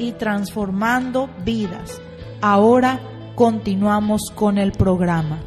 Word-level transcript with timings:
y 0.00 0.12
transformando 0.12 1.28
vidas. 1.44 2.00
Ahora 2.40 3.00
continuamos 3.34 4.32
con 4.34 4.58
el 4.58 4.72
programa. 4.72 5.38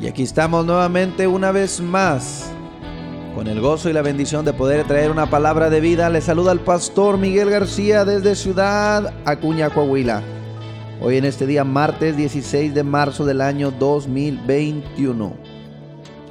Y 0.00 0.06
aquí 0.06 0.22
estamos 0.22 0.64
nuevamente 0.66 1.26
una 1.26 1.52
vez 1.52 1.80
más 1.80 2.50
con 3.34 3.46
el 3.48 3.60
gozo 3.60 3.90
y 3.90 3.92
la 3.92 4.02
bendición 4.02 4.44
de 4.44 4.52
poder 4.52 4.86
traer 4.86 5.10
una 5.10 5.26
palabra 5.26 5.68
de 5.68 5.80
vida, 5.80 6.08
le 6.08 6.20
saluda 6.20 6.52
el 6.52 6.60
pastor 6.60 7.18
Miguel 7.18 7.50
García 7.50 8.04
desde 8.04 8.36
Ciudad 8.36 9.12
Acuña, 9.24 9.70
Coahuila. 9.70 10.22
Hoy 11.00 11.16
en 11.16 11.24
este 11.24 11.44
día, 11.44 11.64
martes 11.64 12.16
16 12.16 12.72
de 12.72 12.84
marzo 12.84 13.26
del 13.26 13.40
año 13.40 13.72
2021. 13.72 15.34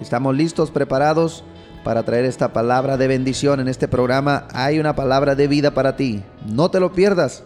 Estamos 0.01 0.35
listos, 0.35 0.71
preparados 0.71 1.43
para 1.83 2.03
traer 2.03 2.25
esta 2.25 2.53
palabra 2.53 2.97
de 2.97 3.07
bendición. 3.07 3.59
En 3.59 3.67
este 3.67 3.87
programa 3.87 4.47
hay 4.53 4.79
una 4.79 4.95
palabra 4.95 5.35
de 5.35 5.47
vida 5.47 5.73
para 5.73 5.95
ti. 5.95 6.23
No 6.45 6.69
te 6.71 6.79
lo 6.79 6.93
pierdas. 6.93 7.43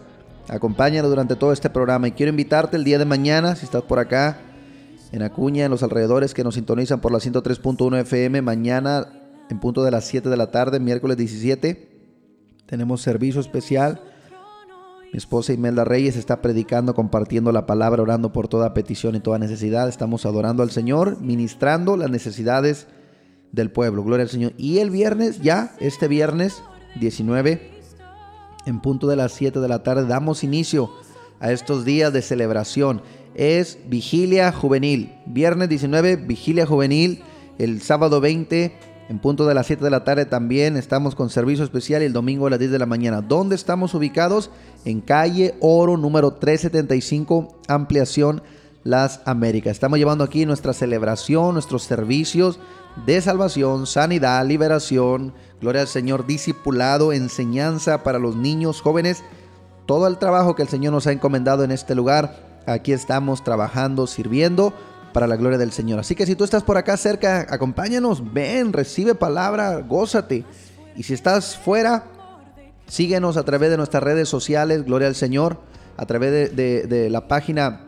Acompáñalo 0.48 1.08
durante 1.08 1.36
todo 1.36 1.52
este 1.52 1.68
programa 1.68 2.08
y 2.08 2.12
quiero 2.12 2.30
invitarte 2.30 2.76
el 2.76 2.84
día 2.84 2.98
de 2.98 3.04
mañana, 3.04 3.54
si 3.54 3.66
estás 3.66 3.82
por 3.82 3.98
acá, 3.98 4.40
en 5.12 5.22
Acuña, 5.22 5.64
en 5.64 5.70
los 5.70 5.82
alrededores 5.82 6.32
que 6.32 6.44
nos 6.44 6.54
sintonizan 6.54 7.00
por 7.00 7.12
la 7.12 7.18
103.1 7.18 8.00
FM, 8.00 8.40
mañana 8.40 9.08
en 9.50 9.58
punto 9.60 9.82
de 9.82 9.90
las 9.90 10.04
7 10.04 10.28
de 10.28 10.36
la 10.36 10.50
tarde, 10.50 10.80
miércoles 10.80 11.16
17. 11.16 11.88
Tenemos 12.66 13.02
servicio 13.02 13.40
especial. 13.40 14.00
Mi 15.12 15.16
esposa 15.16 15.54
Imelda 15.54 15.84
Reyes 15.84 16.16
está 16.16 16.42
predicando, 16.42 16.94
compartiendo 16.94 17.50
la 17.50 17.64
palabra, 17.64 18.02
orando 18.02 18.30
por 18.30 18.48
toda 18.48 18.74
petición 18.74 19.14
y 19.14 19.20
toda 19.20 19.38
necesidad. 19.38 19.88
Estamos 19.88 20.26
adorando 20.26 20.62
al 20.62 20.70
Señor, 20.70 21.18
ministrando 21.22 21.96
las 21.96 22.10
necesidades 22.10 22.88
del 23.52 23.70
pueblo. 23.70 24.04
Gloria 24.04 24.24
al 24.24 24.30
Señor. 24.30 24.52
Y 24.56 24.78
el 24.78 24.90
viernes, 24.90 25.40
ya, 25.40 25.74
este 25.80 26.08
viernes 26.08 26.62
19, 27.00 27.70
en 28.66 28.80
punto 28.80 29.06
de 29.06 29.16
las 29.16 29.32
7 29.32 29.60
de 29.60 29.68
la 29.68 29.82
tarde, 29.82 30.06
damos 30.06 30.44
inicio 30.44 30.90
a 31.40 31.52
estos 31.52 31.84
días 31.84 32.12
de 32.12 32.22
celebración. 32.22 33.02
Es 33.34 33.78
vigilia 33.86 34.52
juvenil. 34.52 35.14
Viernes 35.26 35.68
19, 35.68 36.16
vigilia 36.16 36.66
juvenil. 36.66 37.22
El 37.58 37.80
sábado 37.82 38.20
20, 38.20 38.72
en 39.08 39.18
punto 39.20 39.46
de 39.46 39.54
las 39.54 39.66
7 39.66 39.82
de 39.82 39.90
la 39.90 40.04
tarde 40.04 40.26
también 40.26 40.76
estamos 40.76 41.14
con 41.14 41.30
servicio 41.30 41.64
especial 41.64 42.02
y 42.02 42.04
el 42.04 42.12
domingo 42.12 42.46
a 42.46 42.50
las 42.50 42.58
10 42.58 42.70
de 42.72 42.78
la 42.78 42.86
mañana. 42.86 43.22
¿Dónde 43.22 43.54
estamos 43.54 43.94
ubicados? 43.94 44.50
En 44.84 45.00
calle 45.00 45.54
Oro 45.60 45.96
número 45.96 46.34
375, 46.34 47.60
ampliación 47.68 48.42
Las 48.84 49.20
Américas. 49.24 49.72
Estamos 49.72 49.98
llevando 49.98 50.24
aquí 50.24 50.44
nuestra 50.44 50.72
celebración, 50.72 51.54
nuestros 51.54 51.84
servicios 51.84 52.60
de 53.06 53.20
salvación, 53.20 53.86
sanidad, 53.86 54.44
liberación, 54.46 55.34
gloria 55.60 55.82
al 55.82 55.88
Señor, 55.88 56.26
discipulado, 56.26 57.12
enseñanza 57.12 58.02
para 58.02 58.18
los 58.18 58.36
niños, 58.36 58.80
jóvenes. 58.80 59.22
Todo 59.86 60.06
el 60.06 60.18
trabajo 60.18 60.54
que 60.54 60.62
el 60.62 60.68
Señor 60.68 60.92
nos 60.92 61.06
ha 61.06 61.12
encomendado 61.12 61.64
en 61.64 61.70
este 61.70 61.94
lugar, 61.94 62.62
aquí 62.66 62.92
estamos 62.92 63.42
trabajando, 63.42 64.06
sirviendo 64.06 64.72
para 65.12 65.26
la 65.26 65.36
gloria 65.36 65.58
del 65.58 65.72
Señor. 65.72 65.98
Así 65.98 66.14
que 66.14 66.26
si 66.26 66.36
tú 66.36 66.44
estás 66.44 66.62
por 66.62 66.76
acá 66.76 66.96
cerca, 66.96 67.46
acompáñanos, 67.48 68.32
ven, 68.32 68.72
recibe 68.72 69.14
palabra, 69.14 69.80
gózate. 69.80 70.44
Y 70.96 71.02
si 71.02 71.14
estás 71.14 71.56
fuera, 71.56 72.04
síguenos 72.86 73.36
a 73.36 73.44
través 73.44 73.70
de 73.70 73.76
nuestras 73.76 74.02
redes 74.02 74.28
sociales, 74.28 74.84
gloria 74.84 75.08
al 75.08 75.14
Señor, 75.14 75.58
a 75.96 76.06
través 76.06 76.54
de, 76.54 77.08
la 77.10 77.26
página 77.26 77.80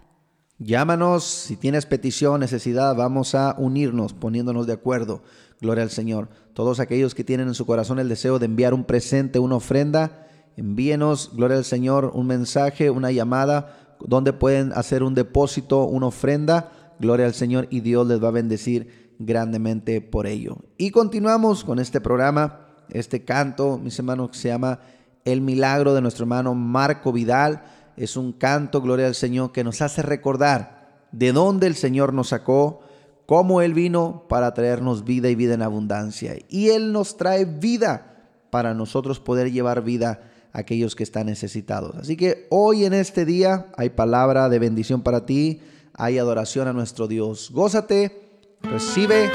Llámanos 0.58 1.25
si 1.25 1.56
tienes 1.56 1.85
petición, 1.85 2.41
necesidad, 2.41 2.97
vamos 2.97 3.35
a 3.35 3.55
unirnos 3.58 4.14
poniéndonos 4.14 4.67
de 4.67 4.73
acuerdo. 4.73 5.23
Gloria 5.61 5.85
al 5.85 5.91
Señor. 5.91 6.29
Todos 6.55 6.81
aquellos 6.81 7.14
que 7.14 7.25
tienen 7.25 7.49
en 7.49 7.55
su 7.55 7.67
corazón 7.67 7.99
el 7.99 8.08
deseo 8.08 8.38
de 8.38 8.47
enviar 8.47 8.73
un 8.73 8.85
presente, 8.85 9.38
una 9.38 9.56
ofrenda, 9.56 10.26
envíenos, 10.56 11.32
gloria 11.35 11.58
al 11.58 11.64
Señor, 11.64 12.12
un 12.14 12.26
mensaje, 12.26 12.91
una 12.91 13.11
llamada, 13.12 13.97
donde 14.00 14.32
pueden 14.32 14.73
hacer 14.73 15.03
un 15.03 15.14
depósito, 15.14 15.85
una 15.85 16.06
ofrenda 16.06 16.73
gloria 16.99 17.26
al 17.26 17.35
Señor 17.35 17.69
y 17.70 17.81
Dios 17.81 18.06
les 18.06 18.23
va 18.23 18.29
a 18.29 18.32
bendecir 18.32 19.14
grandemente 19.19 20.00
por 20.00 20.26
ello. 20.26 20.56
Y 20.79 20.91
continuamos 20.91 21.64
con 21.64 21.79
este 21.79 22.00
programa, 22.00 22.61
este 22.91 23.25
canto, 23.25 23.79
mis 23.79 23.99
hermanos, 23.99 24.31
que 24.31 24.38
se 24.38 24.49
llama 24.49 24.81
El 25.25 25.41
Milagro 25.41 25.94
de 25.94 26.00
nuestro 26.00 26.25
hermano 26.25 26.55
Marco 26.55 27.12
Vidal. 27.12 27.62
Es 27.96 28.16
un 28.16 28.32
canto, 28.32 28.81
gloria 28.81 29.06
al 29.06 29.14
Señor, 29.14 29.52
que 29.52 29.64
nos 29.64 29.82
hace 29.82 30.02
recordar 30.02 31.06
de 31.12 31.32
dónde 31.32 31.66
el 31.66 31.75
Señor 31.75 32.12
nos 32.12 32.28
sacó, 32.28 32.81
cómo 33.26 33.62
Él 33.62 33.75
vino 33.75 34.25
para 34.28 34.54
traernos 34.54 35.04
vida 35.04 35.28
y 35.28 35.34
vida 35.34 35.54
en 35.54 35.62
abundancia. 35.62 36.37
Y 36.48 36.69
Él 36.70 36.93
nos 36.93 37.16
trae 37.16 37.44
vida 37.44 38.16
para 38.50 38.75
nosotros 38.75 39.20
poder 39.20 39.50
llevar 39.50 39.82
vida 39.82 40.22
a 40.52 40.60
aquellos 40.60 40.94
que 40.94 41.02
están 41.02 41.26
necesitados. 41.26 41.96
Así 41.96 42.16
que 42.16 42.46
hoy 42.50 42.84
en 42.84 42.94
este 42.94 43.25
día 43.25 43.66
hay 43.76 43.90
palabra 43.90 44.49
de 44.49 44.58
bendición 44.58 45.02
para 45.02 45.26
ti, 45.26 45.60
hay 45.94 46.19
adoración 46.19 46.69
a 46.69 46.72
nuestro 46.72 47.08
Dios. 47.08 47.50
Gózate, 47.52 48.46
recibe 48.62 49.31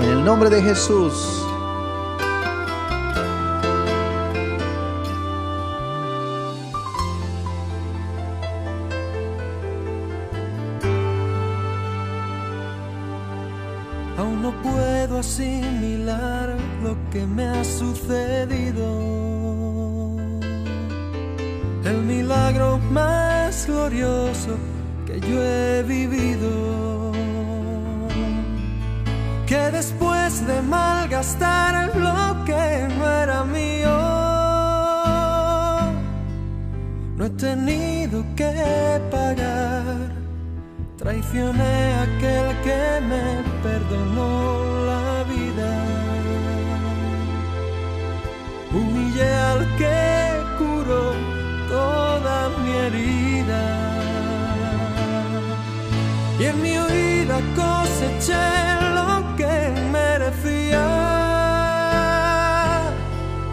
en 0.00 0.08
el 0.08 0.24
nombre 0.24 0.50
de 0.50 0.62
Jesús. 0.62 1.45
He 37.26 37.30
tenido 37.30 38.24
que 38.36 38.52
pagar. 39.10 40.12
Traicioné 40.96 41.76
a 41.94 42.02
aquel 42.02 42.48
que 42.66 42.82
me 43.10 43.24
perdonó 43.64 44.32
la 44.90 45.24
vida. 45.34 45.70
Humillé 48.72 49.30
al 49.50 49.60
que 49.80 49.98
curó 50.58 51.06
toda 51.68 52.36
mi 52.60 52.72
herida. 52.84 53.62
Y 56.38 56.44
en 56.44 56.62
mi 56.62 56.78
huida 56.78 57.36
coseché 57.60 58.46
lo 58.98 59.10
que 59.36 59.54
merecía. 59.96 60.86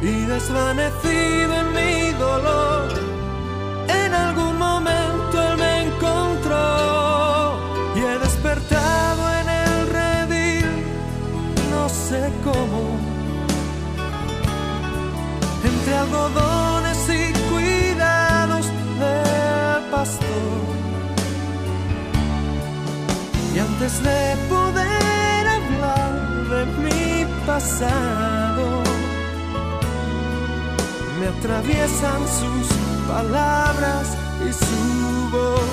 Y 0.01 0.25
desvanecido 0.25 1.53
en 1.61 1.72
y 17.09 17.33
cuidados 17.49 18.65
del 18.99 19.83
pastor. 19.91 20.63
Y 23.53 23.59
antes 23.59 24.03
de 24.03 24.37
poder 24.49 25.47
hablar 25.47 26.13
de 26.51 26.65
mi 26.83 27.25
pasado, 27.45 28.83
me 31.19 31.27
atraviesan 31.27 32.21
sus 32.39 32.67
palabras 33.07 34.15
y 34.47 34.53
su 34.53 35.29
voz. 35.31 35.71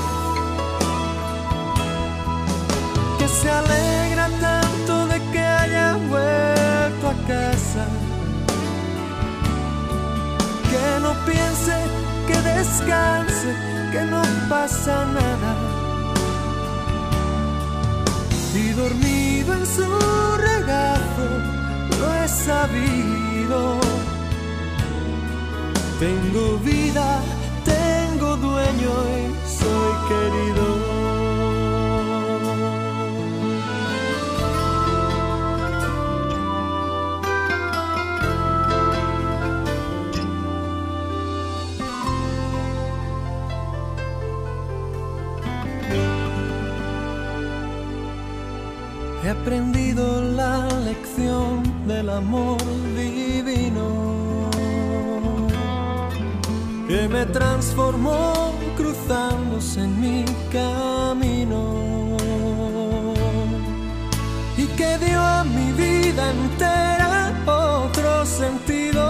Que 3.18 3.28
se 3.28 3.50
alegra 3.50 4.28
tanto 4.40 5.06
de 5.06 5.20
que 5.32 5.40
haya 5.40 5.96
vuelto 6.08 7.08
a 7.08 7.26
casa. 7.28 7.99
No 11.10 11.24
piense, 11.24 11.76
que 12.26 12.36
descanse, 12.52 13.50
que 13.92 14.02
no 14.02 14.22
pasa 14.48 15.04
nada 15.06 15.52
y 18.54 18.68
dormido 18.72 19.54
en 19.54 19.66
su 19.66 19.88
regazo 20.48 21.26
lo 21.98 22.06
he 22.14 22.28
sabido. 22.28 23.80
Tengo 25.98 26.58
vida, 26.58 27.20
tengo 27.64 28.36
dueño 28.36 28.92
y 29.18 29.22
soy 29.58 29.92
querido. 30.10 30.79
He 49.22 49.28
aprendido 49.28 50.22
la 50.22 50.66
lección 50.82 51.62
del 51.86 52.08
amor 52.08 52.58
divino 52.96 54.48
que 56.88 57.06
me 57.06 57.26
transformó 57.26 58.54
cruzándose 58.78 59.80
en 59.80 60.00
mi 60.00 60.24
camino 60.50 62.16
y 64.56 64.66
que 64.78 64.96
dio 64.98 65.20
a 65.20 65.44
mi 65.44 65.70
vida 65.72 66.30
entera 66.30 67.34
otro 67.46 68.24
sentido, 68.24 69.02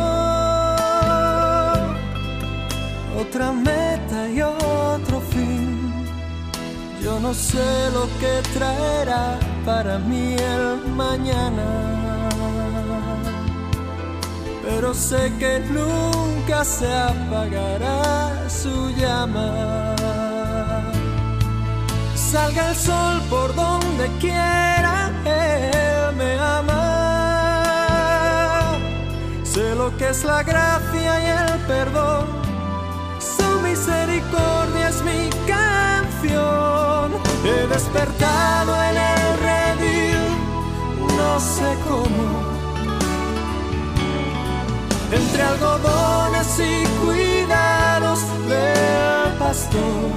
otra 3.17 3.53
meta 3.53 4.29
y 4.29 4.43
otro 4.43 5.21
fin. 5.31 6.05
Yo 7.01 7.21
no 7.21 7.33
sé 7.33 7.91
lo 7.93 8.07
que 8.19 8.43
traerá 8.59 9.39
para 9.65 9.99
mí 9.99 10.35
el 10.35 10.93
mañana, 10.95 12.29
pero 14.63 14.95
sé 14.95 15.33
que 15.39 15.61
nunca 15.61 16.65
se 16.65 16.87
apagará 16.87 18.49
su 18.49 18.91
llama. 18.97 19.95
Salga 22.15 22.71
el 22.71 22.77
sol 22.77 23.21
por 23.29 23.55
donde 23.55 24.09
quiera, 24.21 25.11
Él 25.25 26.17
me 26.17 26.39
ama. 26.39 26.81
Sé 29.43 29.75
lo 29.75 29.97
que 29.97 30.11
es 30.11 30.25
la 30.25 30.43
gracia 30.43 31.21
y 31.21 31.27
el 31.27 31.59
perdón, 31.67 32.27
su 33.19 33.61
misericordia 33.61 34.89
es 34.89 35.03
mi 35.03 35.29
canción. 35.47 37.13
He 37.45 37.67
despertado 37.67 38.20
cómo. 41.87 42.25
Entre 45.13 45.43
algodones 45.43 46.49
y 46.59 46.87
cuidados 47.05 48.21
del 48.49 49.33
pastor. 49.39 50.11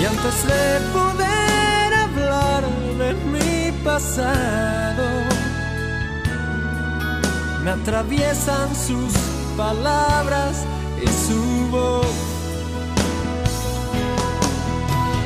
Y 0.00 0.04
antes 0.04 0.46
de 0.46 0.80
poder 0.92 1.94
hablar 1.94 2.64
de 2.98 3.14
mi 3.32 3.72
pasado, 3.82 5.06
me 7.62 7.70
atraviesan 7.70 8.74
sus 8.74 9.14
palabras 9.56 10.64
y 11.02 11.06
su 11.06 11.68
voz. 11.70 12.34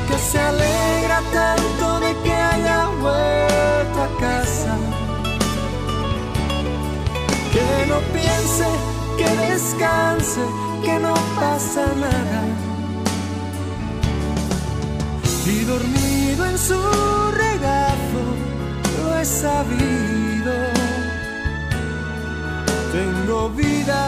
que 0.09 0.17
se 0.17 0.39
alegra 0.39 1.21
tanto 1.31 1.99
de 1.99 2.15
que 2.23 2.38
Que 7.79 7.85
no 7.85 7.99
piense, 8.11 8.67
que 9.17 9.29
descanse, 9.47 10.41
que 10.83 10.99
no 10.99 11.13
pasa 11.39 11.85
nada. 11.95 12.41
Y 15.45 15.63
dormido 15.63 16.45
en 16.45 16.57
su 16.57 16.81
regazo, 17.31 18.21
lo 19.01 19.17
he 19.17 19.25
sabido. 19.25 20.53
Tengo 22.91 23.49
vida, 23.51 23.98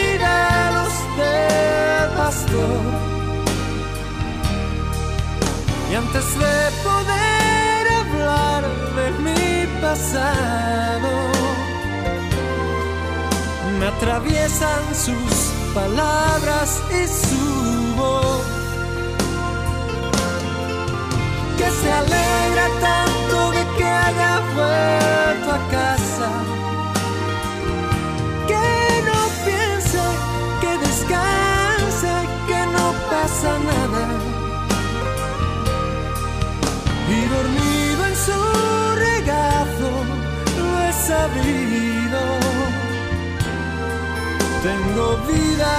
de. 2.17 2.57
Y 5.91 5.95
antes 5.95 6.39
de 6.39 6.71
poder 6.83 7.87
hablar 8.01 8.63
de 8.97 9.11
mi 9.23 9.81
pasado, 9.81 11.11
me 13.79 13.85
atraviesan 13.87 14.83
sus 14.93 15.33
palabras 15.73 16.81
y 16.91 17.07
su 17.07 17.95
voz. 17.95 18.45
Que 21.57 21.69
se 21.71 21.91
alegra 21.91 22.67
tanto 22.81 23.51
de 23.51 23.63
que 23.77 23.85
haya 23.85 24.39
vuelto 24.55 25.51
a 25.53 25.59
casa. 25.71 26.56
Pasa 33.37 33.59
nada. 33.59 34.05
Y 37.09 37.19
dormido 37.35 38.05
en 38.05 38.15
su 38.25 38.39
regazo 38.95 39.91
lo 40.57 40.67
he 40.83 40.93
sabido. 40.93 42.21
Tengo 44.63 45.17
vida, 45.27 45.71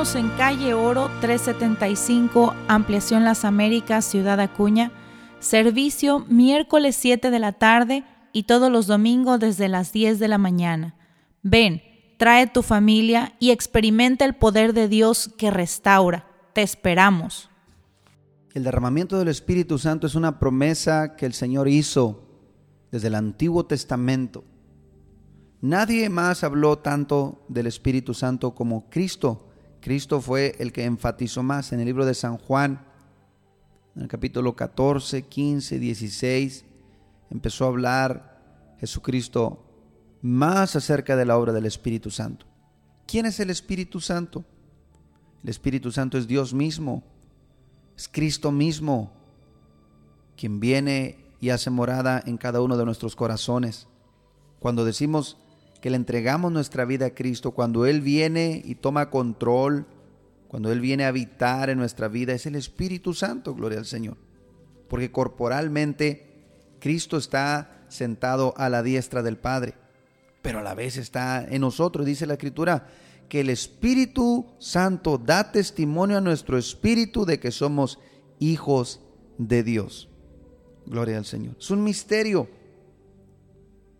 En 0.00 0.30
calle 0.30 0.72
Oro 0.72 1.10
375, 1.20 2.54
Ampliación 2.68 3.22
Las 3.22 3.44
Américas, 3.44 4.06
Ciudad 4.06 4.40
Acuña. 4.40 4.92
Servicio 5.40 6.24
miércoles 6.26 6.96
7 6.96 7.30
de 7.30 7.38
la 7.38 7.52
tarde 7.52 8.04
y 8.32 8.44
todos 8.44 8.72
los 8.72 8.86
domingos 8.86 9.40
desde 9.40 9.68
las 9.68 9.92
10 9.92 10.18
de 10.18 10.28
la 10.28 10.38
mañana. 10.38 10.94
Ven, 11.42 11.82
trae 12.16 12.46
tu 12.46 12.62
familia 12.62 13.34
y 13.40 13.50
experimenta 13.50 14.24
el 14.24 14.34
poder 14.34 14.72
de 14.72 14.88
Dios 14.88 15.30
que 15.36 15.50
restaura. 15.50 16.26
Te 16.54 16.62
esperamos. 16.62 17.50
El 18.54 18.64
derramamiento 18.64 19.18
del 19.18 19.28
Espíritu 19.28 19.76
Santo 19.76 20.06
es 20.06 20.14
una 20.14 20.38
promesa 20.38 21.14
que 21.14 21.26
el 21.26 21.34
Señor 21.34 21.68
hizo 21.68 22.26
desde 22.90 23.08
el 23.08 23.16
Antiguo 23.16 23.66
Testamento. 23.66 24.44
Nadie 25.60 26.08
más 26.08 26.42
habló 26.42 26.78
tanto 26.78 27.44
del 27.48 27.66
Espíritu 27.66 28.14
Santo 28.14 28.54
como 28.54 28.88
Cristo. 28.88 29.49
Cristo 29.80 30.20
fue 30.20 30.56
el 30.58 30.72
que 30.72 30.84
enfatizó 30.84 31.42
más 31.42 31.72
en 31.72 31.80
el 31.80 31.86
libro 31.86 32.04
de 32.04 32.14
San 32.14 32.36
Juan, 32.36 32.86
en 33.96 34.02
el 34.02 34.08
capítulo 34.08 34.54
14, 34.54 35.22
15, 35.22 35.78
16. 35.78 36.64
Empezó 37.30 37.64
a 37.64 37.68
hablar 37.68 38.76
Jesucristo 38.78 39.64
más 40.22 40.76
acerca 40.76 41.16
de 41.16 41.24
la 41.24 41.38
obra 41.38 41.52
del 41.52 41.66
Espíritu 41.66 42.10
Santo. 42.10 42.46
¿Quién 43.06 43.26
es 43.26 43.40
el 43.40 43.50
Espíritu 43.50 44.00
Santo? 44.00 44.44
El 45.42 45.48
Espíritu 45.48 45.90
Santo 45.90 46.18
es 46.18 46.26
Dios 46.26 46.52
mismo, 46.52 47.02
es 47.96 48.08
Cristo 48.08 48.52
mismo, 48.52 49.12
quien 50.36 50.60
viene 50.60 51.24
y 51.40 51.48
hace 51.50 51.70
morada 51.70 52.22
en 52.24 52.36
cada 52.36 52.60
uno 52.60 52.76
de 52.76 52.84
nuestros 52.84 53.16
corazones. 53.16 53.88
Cuando 54.58 54.84
decimos 54.84 55.38
que 55.80 55.90
le 55.90 55.96
entregamos 55.96 56.52
nuestra 56.52 56.84
vida 56.84 57.06
a 57.06 57.14
Cristo, 57.14 57.52
cuando 57.52 57.86
Él 57.86 58.00
viene 58.00 58.62
y 58.64 58.74
toma 58.74 59.10
control, 59.10 59.86
cuando 60.48 60.72
Él 60.72 60.80
viene 60.80 61.04
a 61.04 61.08
habitar 61.08 61.70
en 61.70 61.78
nuestra 61.78 62.08
vida, 62.08 62.32
es 62.32 62.46
el 62.46 62.54
Espíritu 62.54 63.14
Santo, 63.14 63.54
gloria 63.54 63.78
al 63.78 63.86
Señor. 63.86 64.16
Porque 64.88 65.10
corporalmente 65.10 66.26
Cristo 66.80 67.16
está 67.16 67.84
sentado 67.88 68.54
a 68.56 68.68
la 68.68 68.82
diestra 68.82 69.22
del 69.22 69.38
Padre, 69.38 69.74
pero 70.42 70.58
a 70.58 70.62
la 70.62 70.74
vez 70.74 70.96
está 70.96 71.44
en 71.48 71.60
nosotros, 71.60 72.04
dice 72.04 72.26
la 72.26 72.34
Escritura, 72.34 72.88
que 73.28 73.40
el 73.40 73.50
Espíritu 73.50 74.46
Santo 74.58 75.18
da 75.18 75.52
testimonio 75.52 76.18
a 76.18 76.20
nuestro 76.20 76.58
espíritu 76.58 77.24
de 77.24 77.38
que 77.38 77.52
somos 77.52 78.00
hijos 78.40 79.00
de 79.38 79.62
Dios. 79.62 80.08
Gloria 80.84 81.18
al 81.18 81.24
Señor. 81.24 81.54
Es 81.58 81.70
un 81.70 81.84
misterio. 81.84 82.48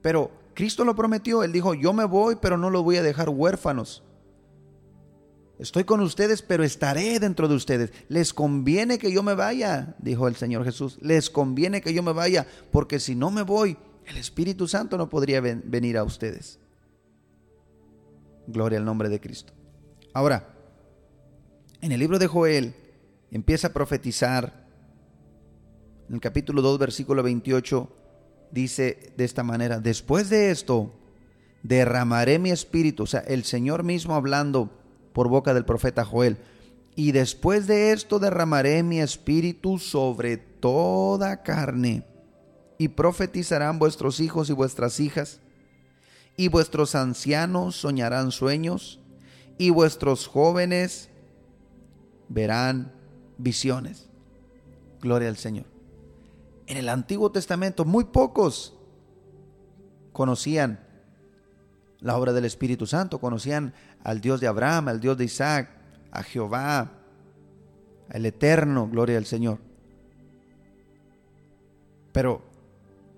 Pero 0.02 0.39
Cristo 0.54 0.84
lo 0.84 0.94
prometió. 0.94 1.42
Él 1.42 1.52
dijo, 1.52 1.74
yo 1.74 1.92
me 1.92 2.04
voy, 2.04 2.36
pero 2.36 2.56
no 2.56 2.70
los 2.70 2.82
voy 2.82 2.96
a 2.96 3.02
dejar 3.02 3.28
huérfanos. 3.28 4.02
Estoy 5.58 5.84
con 5.84 6.00
ustedes, 6.00 6.40
pero 6.40 6.64
estaré 6.64 7.20
dentro 7.20 7.46
de 7.46 7.54
ustedes. 7.54 7.92
Les 8.08 8.32
conviene 8.32 8.98
que 8.98 9.12
yo 9.12 9.22
me 9.22 9.34
vaya, 9.34 9.94
dijo 9.98 10.26
el 10.26 10.34
Señor 10.34 10.64
Jesús. 10.64 10.98
Les 11.02 11.28
conviene 11.28 11.82
que 11.82 11.92
yo 11.92 12.02
me 12.02 12.12
vaya, 12.12 12.46
porque 12.72 12.98
si 12.98 13.14
no 13.14 13.30
me 13.30 13.42
voy, 13.42 13.76
el 14.06 14.16
Espíritu 14.16 14.66
Santo 14.66 14.96
no 14.96 15.10
podría 15.10 15.42
venir 15.42 15.98
a 15.98 16.04
ustedes. 16.04 16.58
Gloria 18.46 18.78
al 18.78 18.86
nombre 18.86 19.10
de 19.10 19.20
Cristo. 19.20 19.52
Ahora, 20.14 20.48
en 21.82 21.92
el 21.92 22.00
libro 22.00 22.18
de 22.18 22.26
Joel 22.26 22.74
empieza 23.30 23.68
a 23.68 23.72
profetizar, 23.72 24.66
en 26.08 26.14
el 26.14 26.20
capítulo 26.20 26.62
2, 26.62 26.78
versículo 26.78 27.22
28, 27.22 27.88
dice 28.50 29.12
de 29.16 29.24
esta 29.24 29.42
manera, 29.42 29.80
después 29.80 30.30
de 30.30 30.50
esto, 30.50 30.92
derramaré 31.62 32.38
mi 32.38 32.50
espíritu, 32.50 33.04
o 33.04 33.06
sea, 33.06 33.20
el 33.20 33.44
Señor 33.44 33.82
mismo 33.82 34.14
hablando 34.14 34.70
por 35.12 35.28
boca 35.28 35.54
del 35.54 35.64
profeta 35.64 36.04
Joel, 36.04 36.38
y 36.96 37.12
después 37.12 37.66
de 37.66 37.92
esto 37.92 38.18
derramaré 38.18 38.82
mi 38.82 39.00
espíritu 39.00 39.78
sobre 39.78 40.36
toda 40.36 41.42
carne, 41.42 42.04
y 42.78 42.88
profetizarán 42.88 43.78
vuestros 43.78 44.20
hijos 44.20 44.50
y 44.50 44.52
vuestras 44.52 45.00
hijas, 45.00 45.40
y 46.36 46.48
vuestros 46.48 46.94
ancianos 46.94 47.76
soñarán 47.76 48.32
sueños, 48.32 49.00
y 49.58 49.70
vuestros 49.70 50.26
jóvenes 50.26 51.10
verán 52.28 52.92
visiones. 53.36 54.08
Gloria 55.02 55.28
al 55.28 55.36
Señor. 55.36 55.69
En 56.70 56.76
el 56.76 56.88
Antiguo 56.88 57.32
Testamento 57.32 57.84
muy 57.84 58.04
pocos 58.04 58.74
conocían 60.12 60.78
la 61.98 62.16
obra 62.16 62.32
del 62.32 62.44
Espíritu 62.44 62.86
Santo, 62.86 63.18
conocían 63.18 63.74
al 64.04 64.20
Dios 64.20 64.40
de 64.40 64.46
Abraham, 64.46 64.86
al 64.86 65.00
Dios 65.00 65.18
de 65.18 65.24
Isaac, 65.24 65.68
a 66.12 66.22
Jehová, 66.22 66.92
al 68.08 68.24
Eterno, 68.24 68.88
gloria 68.88 69.18
al 69.18 69.26
Señor. 69.26 69.58
Pero 72.12 72.44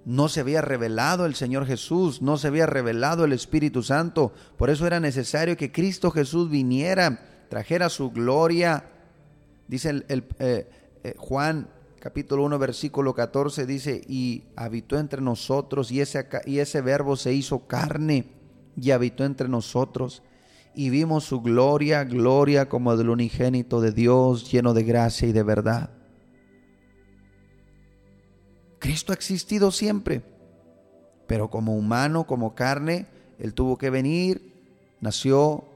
no 0.07 0.31
se 0.31 0.41
había 0.41 0.63
revelado 0.63 1.27
el 1.27 1.35
Señor 1.35 1.67
Jesús, 1.67 2.23
no 2.23 2.39
se 2.39 2.49
había 2.49 2.65
revelado 2.65 3.27
el 3.27 3.35
Espíritu 3.35 3.83
Santo. 3.83 4.33
Por 4.57 4.71
eso 4.71 4.87
era 4.87 4.99
necesario 4.99 5.59
que 5.59 5.71
Cristo 5.71 6.11
Jesús 6.11 6.49
viniera, 6.49 7.47
trajera 7.51 7.91
su 7.91 8.13
gloria. 8.13 8.87
Dice 9.69 9.91
el, 9.91 10.27
eh, 10.39 10.71
eh, 11.05 11.15
Juan 11.19 11.69
capítulo 12.03 12.43
1, 12.43 12.59
versículo 12.59 13.15
14 13.15 13.65
dice, 13.65 14.03
y 14.09 14.43
habitó 14.57 14.99
entre 14.99 15.23
nosotros, 15.23 15.93
y 15.93 16.01
ese, 16.01 16.27
y 16.47 16.59
ese 16.59 16.81
verbo 16.81 17.15
se 17.15 17.33
hizo 17.33 17.69
carne, 17.69 18.27
y 18.77 18.91
habitó 18.91 19.25
entre 19.25 19.49
nosotros, 19.49 20.25
y 20.75 20.91
vimos 20.91 21.23
su 21.23 21.43
gloria, 21.43 22.03
gloria 22.03 22.69
como 22.69 22.97
del 22.97 23.09
unigénito 23.09 23.81
de 23.81 23.93
Dios, 23.93 24.51
lleno 24.51 24.75
de 24.75 24.83
gracia 24.83 25.29
y 25.29 25.33
de 25.33 25.45
verdad. 25.45 25.91
Cristo 28.81 29.13
ha 29.13 29.15
existido 29.15 29.71
siempre, 29.71 30.25
pero 31.29 31.51
como 31.51 31.77
humano, 31.77 32.27
como 32.27 32.57
carne, 32.57 33.07
Él 33.39 33.55
tuvo 33.55 33.79
que 33.79 33.91
venir, 33.91 34.53
nació 35.01 35.67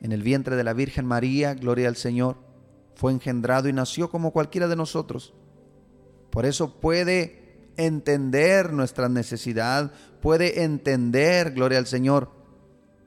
en 0.00 0.12
el 0.12 0.22
vientre 0.22 0.54
de 0.54 0.62
la 0.62 0.74
Virgen 0.74 1.06
María, 1.06 1.54
gloria 1.54 1.88
al 1.88 1.96
Señor, 1.96 2.36
fue 2.94 3.10
engendrado 3.10 3.68
y 3.68 3.72
nació 3.72 4.10
como 4.10 4.30
cualquiera 4.30 4.68
de 4.68 4.76
nosotros 4.76 5.34
por 6.30 6.46
eso 6.46 6.80
puede 6.80 7.72
entender 7.76 8.72
nuestra 8.72 9.08
necesidad, 9.08 9.92
puede 10.20 10.62
entender, 10.64 11.52
gloria 11.52 11.78
al 11.78 11.86
Señor, 11.86 12.30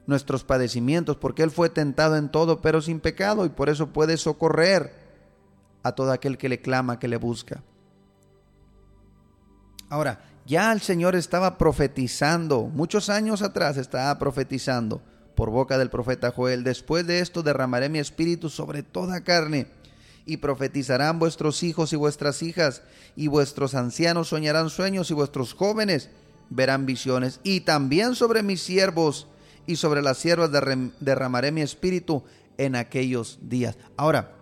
nuestros 0.06 0.44
padecimientos, 0.44 1.16
porque 1.16 1.42
Él 1.42 1.50
fue 1.50 1.68
tentado 1.68 2.16
en 2.16 2.30
todo, 2.30 2.60
pero 2.60 2.80
sin 2.80 3.00
pecado, 3.00 3.44
y 3.46 3.50
por 3.50 3.68
eso 3.68 3.88
puede 3.88 4.16
socorrer 4.16 4.92
a 5.82 5.92
todo 5.92 6.12
aquel 6.12 6.36
que 6.36 6.48
le 6.48 6.60
clama, 6.60 6.98
que 6.98 7.08
le 7.08 7.16
busca. 7.16 7.62
Ahora, 9.88 10.20
ya 10.46 10.72
el 10.72 10.80
Señor 10.80 11.14
estaba 11.14 11.58
profetizando, 11.58 12.62
muchos 12.62 13.08
años 13.08 13.42
atrás 13.42 13.76
estaba 13.76 14.18
profetizando 14.18 15.02
por 15.34 15.50
boca 15.50 15.78
del 15.78 15.90
profeta 15.90 16.32
Joel, 16.32 16.64
después 16.64 17.06
de 17.06 17.20
esto 17.20 17.42
derramaré 17.42 17.88
mi 17.88 17.98
espíritu 17.98 18.50
sobre 18.50 18.82
toda 18.82 19.22
carne, 19.22 19.68
y 20.26 20.38
profetizarán 20.38 21.18
vuestros 21.18 21.62
hijos 21.62 21.92
y 21.92 21.96
vuestras 21.96 22.42
hijas, 22.42 22.82
y 23.16 23.28
vuestros 23.28 23.74
ancianos 23.74 24.28
soñarán 24.28 24.70
sueños, 24.70 25.10
y 25.10 25.14
vuestros 25.14 25.54
jóvenes 25.54 26.10
verán 26.50 26.86
visiones, 26.86 27.40
y 27.42 27.60
también 27.60 28.14
sobre 28.14 28.42
mis 28.42 28.62
siervos 28.62 29.26
y 29.66 29.76
sobre 29.76 30.02
las 30.02 30.18
siervas 30.18 30.50
derramaré 31.00 31.52
mi 31.52 31.62
espíritu 31.62 32.24
en 32.58 32.76
aquellos 32.76 33.38
días. 33.42 33.76
Ahora, 33.96 34.32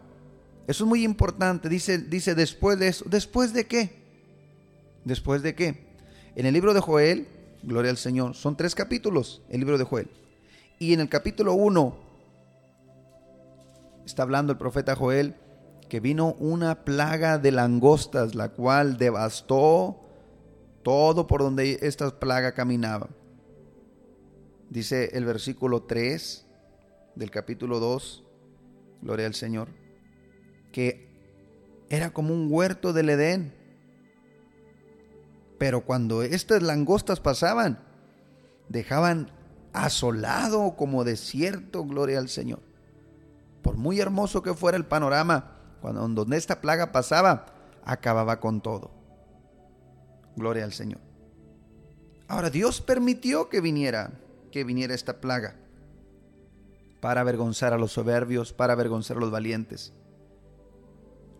eso 0.66 0.85
es 0.85 0.88
muy 0.88 1.04
importante, 1.04 1.68
dice, 1.68 1.99
dice 1.99 2.35
después 2.35 2.78
de 2.78 2.88
eso, 2.88 3.04
¿después 3.08 3.52
de 3.52 3.66
qué? 3.66 4.02
¿Después 5.04 5.42
de 5.42 5.54
qué? 5.54 5.87
En 6.35 6.47
el 6.47 6.54
libro 6.54 6.75
de 6.75 6.80
Joel, 6.80 7.26
gloria 7.62 7.90
al 7.90 7.97
Señor, 7.97 8.35
son 8.35 8.56
tres 8.56 8.75
capítulos, 8.75 9.42
el 9.49 9.61
libro 9.61 9.78
de 9.78 9.85
Joel. 9.85 10.11
Y 10.78 10.92
en 10.92 11.00
el 11.00 11.08
capítulo 11.08 11.54
1 11.54 11.97
está 14.04 14.23
hablando 14.23 14.52
el 14.52 14.58
profeta 14.58 14.94
Joel 14.94 15.35
que 15.88 16.00
vino 16.00 16.35
una 16.35 16.85
plaga 16.85 17.38
de 17.38 17.50
langostas, 17.50 18.35
la 18.35 18.50
cual 18.50 18.99
devastó 18.99 20.00
todo 20.83 21.26
por 21.26 21.40
donde 21.40 21.78
esta 21.83 22.18
plaga 22.18 22.52
caminaba. 22.52 23.09
Dice 24.71 25.11
el 25.14 25.25
versículo 25.25 25.83
3 25.83 26.47
del 27.14 27.30
capítulo 27.30 27.80
2, 27.80 28.25
gloria 29.02 29.26
al 29.26 29.35
Señor, 29.35 29.68
que 30.73 31.09
era 31.88 32.11
como 32.11 32.35
un 32.35 32.49
huerto 32.50 32.92
del 32.92 33.11
Edén. 33.11 33.54
Pero 35.59 35.85
cuando 35.85 36.23
estas 36.23 36.62
langostas 36.62 37.18
pasaban, 37.18 37.83
dejaban 38.68 39.33
asolado 39.73 40.76
como 40.76 41.04
desierto, 41.04 41.85
gloria 41.85 42.18
al 42.18 42.28
Señor. 42.28 42.61
Por 43.62 43.76
muy 43.76 44.00
hermoso 44.00 44.42
que 44.42 44.54
fuera 44.54 44.76
el 44.76 44.87
panorama, 44.87 45.58
cuando 45.80 46.06
donde 46.08 46.37
esta 46.37 46.61
plaga 46.61 46.92
pasaba, 46.92 47.47
acababa 47.85 48.40
con 48.40 48.61
todo. 48.61 48.90
Gloria 50.37 50.64
al 50.64 50.73
Señor. 50.73 51.00
Ahora 52.28 52.50
Dios 52.50 52.80
permitió 52.80 53.49
que 53.49 53.61
viniera, 53.61 54.12
que 54.52 54.64
viniera 54.64 54.94
esta 54.94 55.20
plaga 55.20 55.56
para 57.00 57.20
avergonzar 57.20 57.73
a 57.73 57.78
los 57.78 57.92
soberbios, 57.92 58.52
para 58.52 58.73
avergonzar 58.73 59.16
a 59.16 59.20
los 59.20 59.30
valientes. 59.30 59.92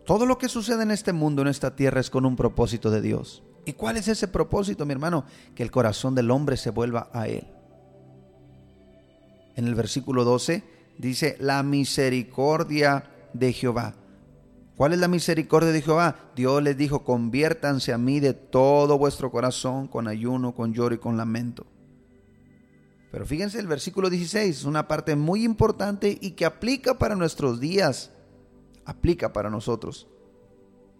Todo 0.07 0.25
lo 0.25 0.39
que 0.39 0.49
sucede 0.49 0.83
en 0.83 0.91
este 0.91 1.13
mundo, 1.13 1.43
en 1.43 1.49
esta 1.49 1.77
tierra, 1.77 2.01
es 2.01 2.09
con 2.09 2.25
un 2.25 2.37
propósito 2.37 2.91
de 2.91 3.03
Dios. 3.03 3.43
¿Y 3.67 3.75
cuál 3.75 3.99
es 3.99 4.09
ese 4.09 4.29
propósito, 4.29 4.87
mi 4.87 4.93
hermano? 4.93 5.25
Que 5.55 5.63
el 5.63 5.71
corazón 5.71 6.15
del 6.15 6.31
hombre 6.31 6.57
se 6.57 6.71
vuelva 6.71 7.11
a 7.13 7.29
Él 7.29 7.47
en 9.59 9.67
el 9.67 9.75
versículo 9.75 10.23
12, 10.23 10.63
dice 10.99 11.37
la 11.41 11.65
misericordia 11.65 13.11
de 13.33 13.53
Jehová. 13.53 13.97
¿Cuál 14.79 14.93
es 14.93 15.01
la 15.01 15.09
misericordia 15.09 15.73
de 15.73 15.83
Jehová? 15.83 16.31
Dios 16.37 16.63
les 16.63 16.77
dijo, 16.77 17.03
conviértanse 17.03 17.93
a 17.93 17.99
mí 17.99 18.21
de 18.21 18.33
todo 18.33 18.97
vuestro 18.97 19.33
corazón, 19.33 19.89
con 19.89 20.07
ayuno, 20.07 20.55
con 20.55 20.73
lloro 20.73 20.95
y 20.95 20.99
con 20.99 21.17
lamento. 21.17 21.67
Pero 23.11 23.27
fíjense 23.27 23.59
el 23.59 23.67
versículo 23.67 24.09
16, 24.09 24.59
es 24.59 24.65
una 24.65 24.87
parte 24.87 25.17
muy 25.17 25.43
importante 25.43 26.17
y 26.21 26.31
que 26.31 26.45
aplica 26.45 26.97
para 26.97 27.17
nuestros 27.17 27.59
días, 27.59 28.13
aplica 28.85 29.33
para 29.33 29.51
nosotros. 29.51 30.07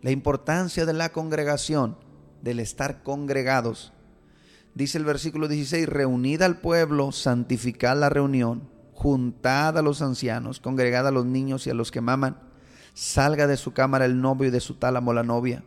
La 0.03 0.11
importancia 0.11 0.85
de 0.85 0.95
la 0.95 1.13
congregación, 1.13 1.99
del 2.43 2.59
estar 2.59 3.05
congregados 3.05 3.93
dice 4.75 4.99
el 4.99 5.05
versículo 5.05 5.47
16, 5.47 5.89
reunida 5.89 6.47
al 6.47 6.59
pueblo, 6.59 7.13
santificad 7.13 7.97
la 7.97 8.09
reunión, 8.09 8.69
juntad 8.93 9.79
a 9.79 9.83
los 9.83 10.03
ancianos, 10.03 10.59
congregad 10.59 11.07
a 11.07 11.13
los 11.13 11.27
niños 11.27 11.69
y 11.69 11.71
a 11.71 11.75
los 11.75 11.93
que 11.93 12.01
maman, 12.01 12.48
salga 12.99 13.47
de 13.47 13.57
su 13.57 13.73
cámara 13.73 14.07
el 14.07 14.21
novio 14.21 14.49
y 14.49 14.51
de 14.51 14.59
su 14.59 14.75
tálamo 14.75 15.13
la 15.13 15.23
novia. 15.23 15.63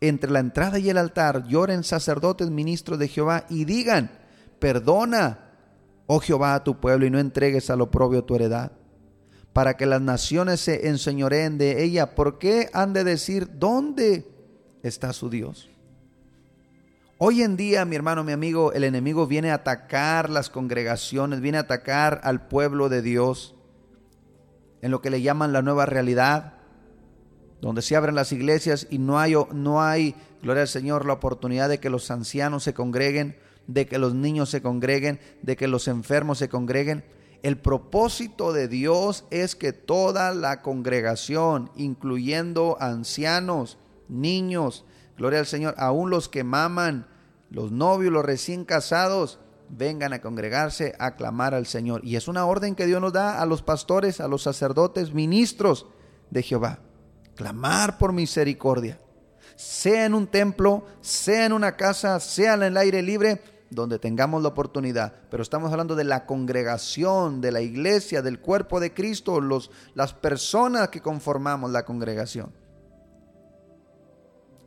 Entre 0.00 0.30
la 0.30 0.38
entrada 0.38 0.78
y 0.78 0.88
el 0.88 0.98
altar 0.98 1.48
lloren 1.48 1.82
sacerdotes, 1.82 2.48
ministros 2.48 3.00
de 3.00 3.08
Jehová, 3.08 3.44
y 3.48 3.64
digan, 3.64 4.12
perdona, 4.60 5.50
oh 6.06 6.20
Jehová, 6.20 6.54
a 6.54 6.62
tu 6.62 6.78
pueblo, 6.78 7.04
y 7.04 7.10
no 7.10 7.18
entregues 7.18 7.70
al 7.70 7.80
oprobio 7.80 8.22
tu 8.22 8.36
heredad, 8.36 8.70
para 9.52 9.76
que 9.76 9.84
las 9.84 10.00
naciones 10.00 10.60
se 10.60 10.86
enseñoreen 10.86 11.58
de 11.58 11.82
ella. 11.82 12.14
¿Por 12.14 12.38
qué 12.38 12.70
han 12.72 12.92
de 12.92 13.02
decir, 13.02 13.58
¿dónde 13.58 14.30
está 14.84 15.12
su 15.12 15.28
Dios? 15.28 15.68
Hoy 17.18 17.42
en 17.42 17.56
día, 17.56 17.84
mi 17.84 17.96
hermano, 17.96 18.22
mi 18.22 18.30
amigo, 18.30 18.72
el 18.72 18.84
enemigo 18.84 19.26
viene 19.26 19.50
a 19.50 19.54
atacar 19.54 20.30
las 20.30 20.50
congregaciones, 20.50 21.40
viene 21.40 21.58
a 21.58 21.62
atacar 21.62 22.20
al 22.22 22.46
pueblo 22.46 22.88
de 22.88 23.02
Dios 23.02 23.56
en 24.82 24.92
lo 24.92 25.02
que 25.02 25.10
le 25.10 25.20
llaman 25.20 25.52
la 25.52 25.62
nueva 25.62 25.84
realidad, 25.84 26.59
donde 27.60 27.82
se 27.82 27.96
abren 27.96 28.14
las 28.14 28.32
iglesias 28.32 28.86
y 28.90 28.98
no 28.98 29.18
hay, 29.18 29.34
no 29.52 29.82
hay, 29.82 30.14
gloria 30.42 30.62
al 30.62 30.68
Señor, 30.68 31.04
la 31.04 31.14
oportunidad 31.14 31.68
de 31.68 31.78
que 31.78 31.90
los 31.90 32.10
ancianos 32.10 32.64
se 32.64 32.74
congreguen, 32.74 33.36
de 33.66 33.86
que 33.86 33.98
los 33.98 34.14
niños 34.14 34.50
se 34.50 34.62
congreguen, 34.62 35.20
de 35.42 35.56
que 35.56 35.68
los 35.68 35.86
enfermos 35.88 36.38
se 36.38 36.48
congreguen. 36.48 37.04
El 37.42 37.58
propósito 37.58 38.52
de 38.52 38.68
Dios 38.68 39.24
es 39.30 39.56
que 39.56 39.72
toda 39.72 40.34
la 40.34 40.62
congregación, 40.62 41.70
incluyendo 41.76 42.76
ancianos, 42.80 43.78
niños, 44.08 44.84
gloria 45.16 45.40
al 45.40 45.46
Señor, 45.46 45.74
aún 45.78 46.10
los 46.10 46.28
que 46.28 46.44
maman, 46.44 47.06
los 47.50 47.72
novios, 47.72 48.12
los 48.12 48.24
recién 48.24 48.64
casados, 48.64 49.38
vengan 49.68 50.12
a 50.12 50.20
congregarse 50.20 50.94
a 50.98 51.14
clamar 51.16 51.54
al 51.54 51.66
Señor. 51.66 52.04
Y 52.04 52.16
es 52.16 52.28
una 52.28 52.44
orden 52.44 52.74
que 52.74 52.86
Dios 52.86 53.00
nos 53.00 53.12
da 53.12 53.40
a 53.40 53.46
los 53.46 53.62
pastores, 53.62 54.20
a 54.20 54.28
los 54.28 54.42
sacerdotes, 54.42 55.14
ministros 55.14 55.86
de 56.30 56.42
Jehová. 56.42 56.80
Clamar 57.40 57.96
por 57.96 58.12
misericordia. 58.12 59.00
Sea 59.56 60.04
en 60.04 60.12
un 60.12 60.26
templo, 60.26 60.84
sea 61.00 61.46
en 61.46 61.54
una 61.54 61.74
casa, 61.74 62.20
sea 62.20 62.52
en 62.52 62.64
el 62.64 62.76
aire 62.76 63.00
libre, 63.00 63.40
donde 63.70 63.98
tengamos 63.98 64.42
la 64.42 64.50
oportunidad. 64.50 65.14
Pero 65.30 65.42
estamos 65.42 65.72
hablando 65.72 65.96
de 65.96 66.04
la 66.04 66.26
congregación, 66.26 67.40
de 67.40 67.50
la 67.50 67.62
iglesia, 67.62 68.20
del 68.20 68.40
cuerpo 68.40 68.78
de 68.78 68.92
Cristo, 68.92 69.40
los, 69.40 69.70
las 69.94 70.12
personas 70.12 70.90
que 70.90 71.00
conformamos 71.00 71.70
la 71.70 71.86
congregación. 71.86 72.52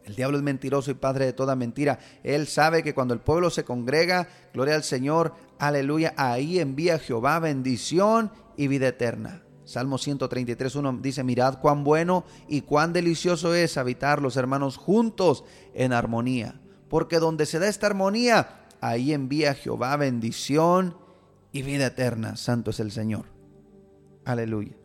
El 0.04 0.16
diablo 0.16 0.38
es 0.38 0.44
mentiroso 0.44 0.90
y 0.90 0.96
padre 0.96 1.26
de 1.26 1.34
toda 1.34 1.56
mentira. 1.56 2.00
Él 2.24 2.48
sabe 2.48 2.82
que 2.82 2.96
cuando 2.96 3.14
el 3.14 3.20
pueblo 3.20 3.52
se 3.52 3.64
congrega, 3.64 4.28
gloria 4.52 4.74
al 4.74 4.84
Señor, 4.84 5.36
aleluya, 5.60 6.16
ahí 6.18 6.58
envía 6.58 6.98
Jehová 6.98 7.38
bendición 7.38 8.32
y 8.58 8.68
vida 8.68 8.88
eterna. 8.88 9.44
Salmo 9.66 9.98
133, 9.98 10.76
1 10.76 11.00
dice, 11.02 11.24
mirad 11.24 11.60
cuán 11.60 11.84
bueno 11.84 12.26
y 12.48 12.62
cuán 12.62 12.94
delicioso 12.94 13.54
es 13.54 13.78
habitar 13.78 14.22
los 14.22 14.38
hermanos 14.38 14.78
juntos 14.78 15.44
en 15.74 15.94
armonía. 15.94 16.60
Porque 16.90 17.20
donde 17.20 17.46
se 17.46 17.60
da 17.60 17.68
esta 17.68 17.88
armonía, 17.88 18.68
ahí 18.82 19.14
envía 19.14 19.54
Jehová 19.54 19.96
bendición 19.98 20.98
y 21.52 21.62
vida 21.62 21.88
eterna. 21.88 22.36
Santo 22.36 22.72
es 22.72 22.80
el 22.80 22.92
Señor. 22.92 23.26
Aleluya. 24.26 24.76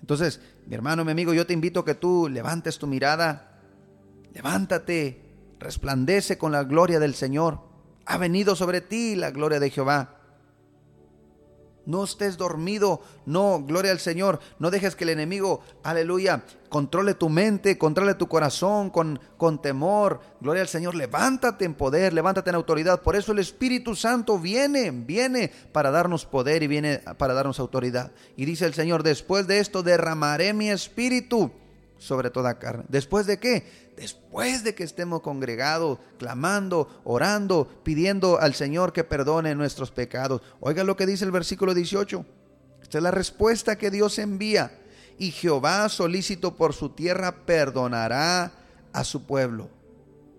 Entonces, 0.00 0.40
mi 0.66 0.74
hermano, 0.74 1.04
mi 1.04 1.12
amigo, 1.12 1.34
yo 1.34 1.46
te 1.46 1.52
invito 1.52 1.80
a 1.80 1.84
que 1.84 1.94
tú 1.94 2.28
levantes 2.28 2.78
tu 2.78 2.86
mirada 2.86 3.50
Levántate, 4.34 5.22
resplandece 5.58 6.38
con 6.38 6.52
la 6.52 6.64
gloria 6.64 7.00
del 7.00 7.14
Señor. 7.14 7.60
Ha 8.06 8.16
venido 8.16 8.56
sobre 8.56 8.80
ti 8.80 9.16
la 9.16 9.30
gloria 9.30 9.60
de 9.60 9.70
Jehová. 9.70 10.19
No 11.86 12.04
estés 12.04 12.36
dormido, 12.36 13.00
no, 13.26 13.62
gloria 13.66 13.90
al 13.90 14.00
Señor. 14.00 14.40
No 14.58 14.70
dejes 14.70 14.94
que 14.94 15.04
el 15.04 15.10
enemigo, 15.10 15.62
aleluya, 15.82 16.44
controle 16.68 17.14
tu 17.14 17.28
mente, 17.28 17.78
controle 17.78 18.14
tu 18.14 18.28
corazón 18.28 18.90
con, 18.90 19.18
con 19.36 19.60
temor. 19.60 20.20
Gloria 20.40 20.62
al 20.62 20.68
Señor, 20.68 20.94
levántate 20.94 21.64
en 21.64 21.74
poder, 21.74 22.12
levántate 22.12 22.50
en 22.50 22.56
autoridad. 22.56 23.02
Por 23.02 23.16
eso 23.16 23.32
el 23.32 23.38
Espíritu 23.38 23.96
Santo 23.96 24.38
viene, 24.38 24.90
viene 24.90 25.50
para 25.72 25.90
darnos 25.90 26.26
poder 26.26 26.62
y 26.62 26.66
viene 26.66 26.98
para 27.18 27.34
darnos 27.34 27.58
autoridad. 27.58 28.12
Y 28.36 28.44
dice 28.44 28.66
el 28.66 28.74
Señor, 28.74 29.02
después 29.02 29.46
de 29.46 29.58
esto 29.58 29.82
derramaré 29.82 30.52
mi 30.52 30.70
espíritu 30.70 31.50
sobre 32.00 32.30
toda 32.30 32.58
carne. 32.58 32.84
¿Después 32.88 33.26
de 33.26 33.38
qué? 33.38 33.92
Después 33.94 34.64
de 34.64 34.74
que 34.74 34.84
estemos 34.84 35.20
congregados, 35.20 35.98
clamando, 36.18 37.02
orando, 37.04 37.68
pidiendo 37.84 38.40
al 38.40 38.54
Señor 38.54 38.94
que 38.94 39.04
perdone 39.04 39.54
nuestros 39.54 39.90
pecados. 39.90 40.40
Oiga 40.60 40.82
lo 40.82 40.96
que 40.96 41.06
dice 41.06 41.26
el 41.26 41.30
versículo 41.30 41.74
18. 41.74 42.24
Esta 42.82 42.98
es 42.98 43.04
la 43.04 43.10
respuesta 43.10 43.76
que 43.76 43.90
Dios 43.90 44.18
envía. 44.18 44.72
Y 45.18 45.30
Jehová, 45.32 45.90
solícito 45.90 46.56
por 46.56 46.72
su 46.72 46.88
tierra, 46.88 47.44
perdonará 47.44 48.52
a 48.94 49.04
su 49.04 49.26
pueblo. 49.26 49.68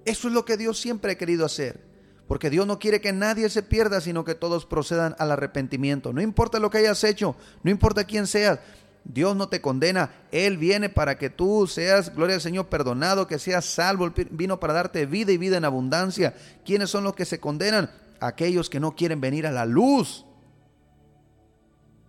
Eso 0.04 0.28
es 0.30 0.34
lo 0.34 0.43
que 0.43 0.58
Dios 0.58 0.80
siempre 0.80 1.12
ha 1.12 1.17
querido 1.17 1.45
hacer. 1.45 1.80
Porque 2.28 2.50
Dios 2.50 2.65
no 2.65 2.80
quiere 2.80 3.02
que 3.02 3.13
nadie 3.13 3.47
se 3.50 3.62
pierda, 3.62 4.02
sino 4.02 4.26
que 4.26 4.34
todos 4.34 4.65
procedan 4.65 5.15
al 5.19 5.32
arrepentimiento. 5.32 6.12
No 6.12 6.21
importa 6.21 6.58
lo 6.58 6.71
que 6.71 6.80
hayas 6.80 7.04
hecho, 7.04 7.36
no 7.62 7.69
importa 7.69 8.06
quién 8.06 8.26
seas, 8.26 8.60
Dios 9.04 9.36
no 9.36 9.50
te 9.50 9.62
condena, 9.62 10.12
Él 10.32 10.58
viene 10.58 10.90
para 10.90 11.18
que 11.18 11.30
tú 11.30 11.68
seas, 11.68 12.14
gloria 12.16 12.36
al 12.36 12.42
Señor, 12.42 12.68
perdonado, 12.68 13.28
que 13.28 13.40
seas 13.40 13.66
salvo, 13.66 14.06
Él 14.06 14.14
vino 14.32 14.60
para 14.60 14.74
darte 14.74 15.06
vida 15.06 15.32
y 15.32 15.38
vida 15.38 15.58
en 15.58 15.66
abundancia. 15.66 16.36
¿Quiénes 16.64 16.90
son 16.90 17.04
los 17.04 17.16
que 17.16 17.26
se 17.26 17.40
condenan? 17.40 17.90
Aquellos 18.20 18.70
que 18.70 18.80
no 18.80 18.96
quieren 18.96 19.20
venir 19.20 19.48
a 19.48 19.52
la 19.52 19.66
luz. 19.66 20.26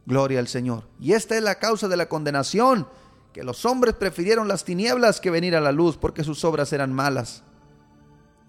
Gloria 0.05 0.39
al 0.39 0.49
Señor. 0.49 0.85
Y 1.01 1.13
esta 1.13 1.37
es 1.37 1.43
la 1.43 1.57
causa 1.57 1.89
de 1.89 1.97
la 1.97 2.09
condenación, 2.09 2.87
que 3.33 3.43
los 3.43 3.65
hombres 3.65 3.95
prefirieron 3.95 4.47
las 4.47 4.65
tinieblas 4.65 5.21
que 5.21 5.31
venir 5.31 5.57
a 5.57 5.61
la 5.61 5.73
luz 5.73 5.97
porque 5.97 6.25
sus 6.25 6.45
obras 6.45 6.73
eran 6.73 6.93
malas. 6.93 7.43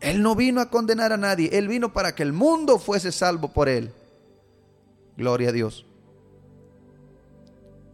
Él 0.02 0.22
no 0.22 0.36
vino 0.36 0.60
a 0.60 0.70
condenar 0.70 1.14
a 1.14 1.18
nadie, 1.18 1.50
Él 1.54 1.70
vino 1.70 1.94
para 1.94 2.14
que 2.14 2.24
el 2.24 2.34
mundo 2.34 2.78
fuese 2.78 3.14
salvo 3.14 3.54
por 3.54 3.70
Él. 3.70 3.94
Gloria 5.16 5.50
a 5.50 5.52
Dios. 5.54 5.86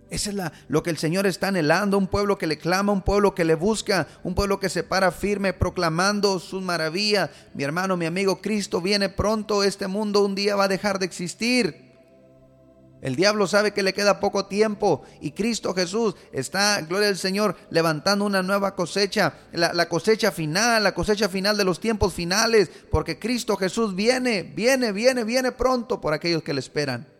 Eso 0.10 0.32
es 0.32 0.36
la, 0.36 0.52
lo 0.68 0.82
que 0.82 0.90
el 0.90 0.98
Señor 0.98 1.28
está 1.28 1.50
anhelando, 1.50 1.98
un 1.98 2.08
pueblo 2.08 2.38
que 2.38 2.48
le 2.48 2.58
clama, 2.58 2.92
un 2.92 3.04
pueblo 3.04 3.36
que 3.36 3.46
le 3.46 3.54
busca, 3.54 4.08
un 4.24 4.34
pueblo 4.34 4.60
que 4.60 4.70
se 4.70 4.84
para 4.84 5.12
firme 5.12 5.54
proclamando 5.54 6.40
sus 6.40 6.64
maravillas. 6.64 7.30
Mi 7.54 7.64
hermano, 7.64 7.96
mi 7.96 8.08
amigo, 8.08 8.42
Cristo 8.42 8.82
viene 8.82 9.10
pronto, 9.10 9.64
este 9.64 9.88
mundo 9.88 10.26
un 10.26 10.34
día 10.34 10.56
va 10.56 10.64
a 10.64 10.70
dejar 10.70 10.98
de 10.98 11.06
existir. 11.06 11.90
El 13.02 13.16
diablo 13.16 13.48
sabe 13.48 13.72
que 13.72 13.84
le 13.84 13.94
queda 13.94 14.20
poco 14.20 14.48
tiempo 14.48 15.04
y 15.22 15.32
Cristo 15.32 15.74
Jesús 15.74 16.16
está, 16.34 16.82
gloria 16.82 17.08
al 17.08 17.18
Señor, 17.18 17.56
levantando 17.70 18.26
una 18.26 18.44
nueva 18.44 18.76
cosecha, 18.76 19.36
la, 19.54 19.74
la, 19.74 19.88
cosecha 19.88 20.32
final, 20.32 20.84
la 20.84 20.94
cosecha 20.94 21.30
final 21.30 21.56
de 21.56 21.64
los 21.64 21.80
tiempos 21.80 22.14
finales, 22.14 22.70
porque 22.92 23.18
Cristo 23.18 23.56
Jesús 23.56 23.96
viene, 23.96 24.44
viene, 24.44 24.92
viene, 24.92 25.24
viene 25.24 25.54
pronto 25.54 26.02
por 26.02 26.14
aquellos 26.14 26.44
que 26.44 26.54
le 26.54 26.60
esperan. 26.60 27.19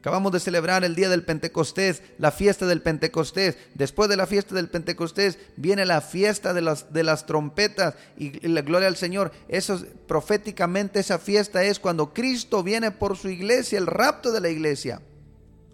Acabamos 0.00 0.30
de 0.30 0.38
celebrar 0.38 0.84
el 0.84 0.94
día 0.94 1.08
del 1.08 1.24
Pentecostés, 1.24 2.02
la 2.18 2.30
fiesta 2.30 2.66
del 2.66 2.82
Pentecostés. 2.82 3.56
Después 3.74 4.08
de 4.08 4.16
la 4.16 4.28
fiesta 4.28 4.54
del 4.54 4.68
Pentecostés 4.68 5.38
viene 5.56 5.84
la 5.84 6.00
fiesta 6.00 6.54
de 6.54 6.60
las, 6.60 6.92
de 6.92 7.02
las 7.02 7.26
trompetas 7.26 7.94
y 8.16 8.46
la 8.46 8.62
gloria 8.62 8.86
al 8.86 8.96
Señor. 8.96 9.32
Eso 9.48 9.84
proféticamente 10.06 11.00
esa 11.00 11.18
fiesta 11.18 11.64
es 11.64 11.80
cuando 11.80 12.14
Cristo 12.14 12.62
viene 12.62 12.92
por 12.92 13.16
su 13.16 13.28
iglesia, 13.28 13.76
el 13.76 13.88
rapto 13.88 14.30
de 14.30 14.40
la 14.40 14.50
iglesia. 14.50 15.02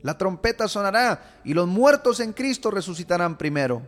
La 0.01 0.17
trompeta 0.17 0.69
sonará 0.69 1.41
y 1.45 1.53
los 1.53 1.69
muertos 1.69 2.21
en 2.21 2.33
Cristo 2.33 2.71
resucitarán 2.71 3.37
primero. 3.37 3.83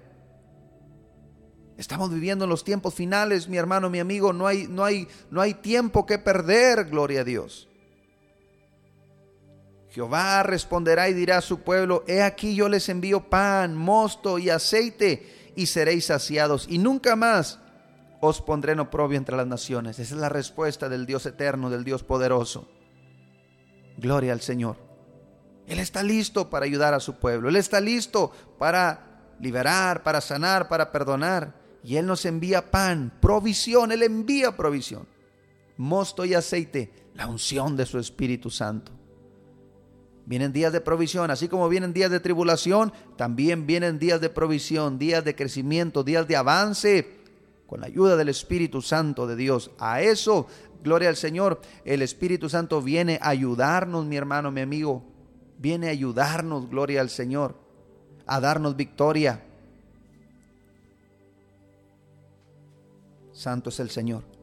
Estamos 1.79 2.13
viviendo 2.13 2.45
en 2.45 2.51
los 2.51 2.63
tiempos 2.63 2.95
finales, 2.95 3.49
mi 3.49 3.57
hermano, 3.57 3.89
mi 3.89 4.01
amigo, 4.01 4.35
no 4.35 4.47
hay 4.47 4.67
no 4.67 4.85
hay 4.85 5.09
no 5.31 5.41
hay 5.41 5.55
tiempo 5.55 6.05
que 6.05 6.19
perder, 6.19 6.87
gloria 6.87 7.23
a 7.23 7.25
Dios. 7.25 7.69
Jehová 9.97 10.43
responderá 10.43 11.09
y 11.09 11.15
dirá 11.15 11.39
a 11.39 11.41
su 11.41 11.61
pueblo, 11.61 12.05
he 12.07 12.21
aquí 12.21 12.55
yo 12.55 12.69
les 12.69 12.91
envío 12.91 13.31
pan, 13.31 13.75
mosto 13.75 14.39
y 14.39 14.51
aceite 14.51 15.55
y 15.57 15.65
seréis 15.65 16.05
saciados 16.05 16.67
y 16.69 16.77
nunca 16.77 17.17
más 17.17 17.61
os 18.21 18.43
pondré 18.43 18.73
en 18.73 18.81
oprobio 18.81 19.17
entre 19.17 19.39
las 19.39 19.47
naciones. 19.47 19.99
Esa 19.99 20.15
es 20.15 20.21
la 20.21 20.29
respuesta 20.29 20.91
del 20.91 21.07
Dios 21.07 21.25
eterno, 21.25 21.71
del 21.71 21.83
Dios 21.83 22.03
poderoso. 22.03 22.69
Gloria 23.97 24.35
al 24.35 24.43
Señor. 24.43 24.77
Él 25.67 25.79
está 25.79 26.03
listo 26.03 26.51
para 26.51 26.67
ayudar 26.67 26.93
a 26.93 27.01
su 27.01 27.15
pueblo. 27.15 27.49
Él 27.49 27.57
está 27.57 27.81
listo 27.81 28.33
para 28.59 29.33
liberar, 29.41 30.03
para 30.03 30.21
sanar, 30.21 30.69
para 30.69 30.93
perdonar. 30.93 31.55
Y 31.83 31.97
Él 31.97 32.05
nos 32.05 32.27
envía 32.27 32.71
pan, 32.71 33.17
provisión. 33.19 33.93
Él 33.93 34.03
envía 34.03 34.59
provisión. 34.59 35.09
Mosto 35.79 36.27
y 36.27 36.35
aceite, 36.35 36.93
la 37.15 37.27
unción 37.27 37.79
de 37.79 37.87
su 37.87 37.99
Espíritu 37.99 38.51
Santo. 38.51 38.96
Vienen 40.27 40.53
días 40.53 40.73
de 40.73 40.81
provisión, 40.81 41.31
así 41.31 41.47
como 41.47 41.69
vienen 41.69 41.93
días 41.93 42.11
de 42.11 42.19
tribulación, 42.19 42.93
también 43.17 43.65
vienen 43.65 44.01
días 44.01 44.21
de 44.21 44.29
provisión, 44.29 44.99
días 44.99 45.25
de 45.25 45.37
crecimiento, 45.37 46.03
días 46.03 46.27
de 46.27 46.35
avance, 46.35 47.09
con 47.69 47.81
la 47.81 47.87
ayuda 47.87 48.17
del 48.17 48.29
Espíritu 48.29 48.83
Santo 48.83 49.29
de 49.29 49.37
Dios. 49.37 49.71
A 49.79 50.03
eso, 50.03 50.49
gloria 50.83 51.09
al 51.09 51.17
Señor, 51.17 51.61
el 51.85 52.03
Espíritu 52.03 52.49
Santo 52.49 52.83
viene 52.83 53.21
a 53.23 53.29
ayudarnos, 53.29 54.05
mi 54.05 54.17
hermano, 54.17 54.51
mi 54.51 54.63
amigo. 54.63 55.05
Viene 55.59 55.87
a 55.87 55.91
ayudarnos, 55.93 56.69
gloria 56.69 57.01
al 57.01 57.09
Señor, 57.09 57.55
a 58.27 58.41
darnos 58.41 58.77
victoria. 58.77 59.45
Santo 63.33 63.71
es 63.71 63.79
el 63.79 63.91
Señor. 63.91 64.36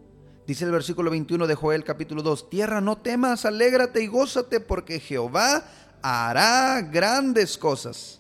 Dice 0.46 0.66
el 0.66 0.72
versículo 0.72 1.10
21 1.10 1.48
de 1.48 1.56
Joel 1.56 1.86
capítulo 1.86 2.22
2, 2.22 2.50
tierra 2.50 2.82
no 2.82 2.98
temas, 2.98 3.46
alégrate 3.46 4.04
y 4.04 4.08
gózate 4.08 4.60
porque 4.60 5.00
Jehová 5.00 5.64
hará 6.02 6.82
grandes 6.82 7.58
cosas. 7.58 8.20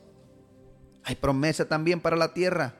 Hay 1.03 1.15
promesa 1.15 1.65
también 1.65 1.99
para 1.99 2.15
la 2.15 2.33
tierra. 2.33 2.75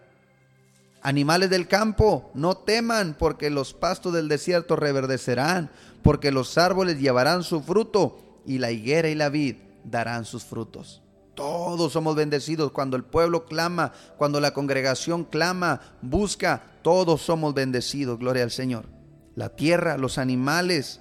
Animales 1.02 1.50
del 1.50 1.68
campo, 1.68 2.32
no 2.34 2.56
teman 2.56 3.18
porque 3.20 3.50
los 3.50 3.74
pastos 3.74 4.14
del 4.14 4.30
desierto 4.30 4.78
reverdecerán, 4.78 5.70
porque 6.04 6.32
los 6.32 6.58
árboles 6.58 7.00
llevarán 7.00 7.44
su 7.44 7.62
fruto 7.62 8.42
y 8.46 8.60
la 8.60 8.72
higuera 8.72 9.10
y 9.10 9.16
la 9.16 9.28
vid 9.28 9.58
darán 9.84 10.24
sus 10.24 10.46
frutos. 10.46 11.02
Todos 11.36 11.92
somos 11.92 12.16
bendecidos 12.16 12.72
cuando 12.72 12.96
el 12.96 13.04
pueblo 13.04 13.44
clama, 13.44 13.92
cuando 14.18 14.40
la 14.40 14.54
congregación 14.54 15.26
clama, 15.26 15.82
busca, 16.02 16.64
todos 16.82 17.22
somos 17.22 17.54
bendecidos, 17.54 18.20
gloria 18.20 18.44
al 18.44 18.52
Señor 18.52 19.03
la 19.36 19.50
tierra, 19.50 19.98
los 19.98 20.18
animales. 20.18 21.00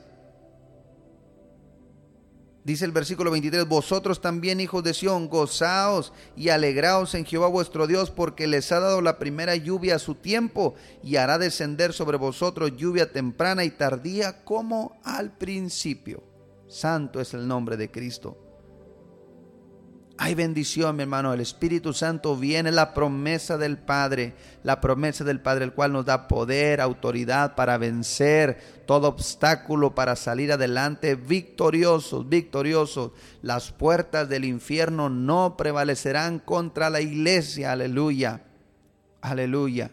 Dice 2.64 2.84
el 2.84 2.92
versículo 2.92 3.32
23, 3.32 3.66
vosotros 3.66 4.20
también, 4.20 4.60
hijos 4.60 4.84
de 4.84 4.94
Sión, 4.94 5.28
gozaos 5.28 6.12
y 6.36 6.50
alegraos 6.50 7.14
en 7.14 7.24
Jehová 7.24 7.48
vuestro 7.48 7.88
Dios, 7.88 8.10
porque 8.10 8.46
les 8.46 8.70
ha 8.70 8.78
dado 8.78 9.02
la 9.02 9.18
primera 9.18 9.56
lluvia 9.56 9.96
a 9.96 9.98
su 9.98 10.14
tiempo 10.14 10.76
y 11.02 11.16
hará 11.16 11.38
descender 11.38 11.92
sobre 11.92 12.18
vosotros 12.18 12.76
lluvia 12.76 13.10
temprana 13.10 13.64
y 13.64 13.70
tardía 13.70 14.44
como 14.44 15.00
al 15.02 15.36
principio. 15.36 16.22
Santo 16.68 17.20
es 17.20 17.34
el 17.34 17.48
nombre 17.48 17.76
de 17.76 17.90
Cristo. 17.90 18.41
Hay 20.24 20.36
bendición, 20.36 20.94
mi 20.94 21.02
hermano. 21.02 21.32
El 21.32 21.40
Espíritu 21.40 21.92
Santo 21.92 22.36
viene, 22.36 22.70
la 22.70 22.94
promesa 22.94 23.58
del 23.58 23.76
Padre, 23.76 24.34
la 24.62 24.80
promesa 24.80 25.24
del 25.24 25.40
Padre, 25.40 25.64
el 25.64 25.72
cual 25.72 25.92
nos 25.92 26.06
da 26.06 26.28
poder, 26.28 26.80
autoridad 26.80 27.56
para 27.56 27.76
vencer 27.76 28.84
todo 28.86 29.08
obstáculo, 29.08 29.96
para 29.96 30.14
salir 30.14 30.52
adelante 30.52 31.16
victoriosos, 31.16 32.28
victoriosos. 32.28 33.10
Las 33.42 33.72
puertas 33.72 34.28
del 34.28 34.44
infierno 34.44 35.10
no 35.10 35.56
prevalecerán 35.56 36.38
contra 36.38 36.88
la 36.88 37.00
iglesia. 37.00 37.72
Aleluya. 37.72 38.44
Aleluya. 39.22 39.90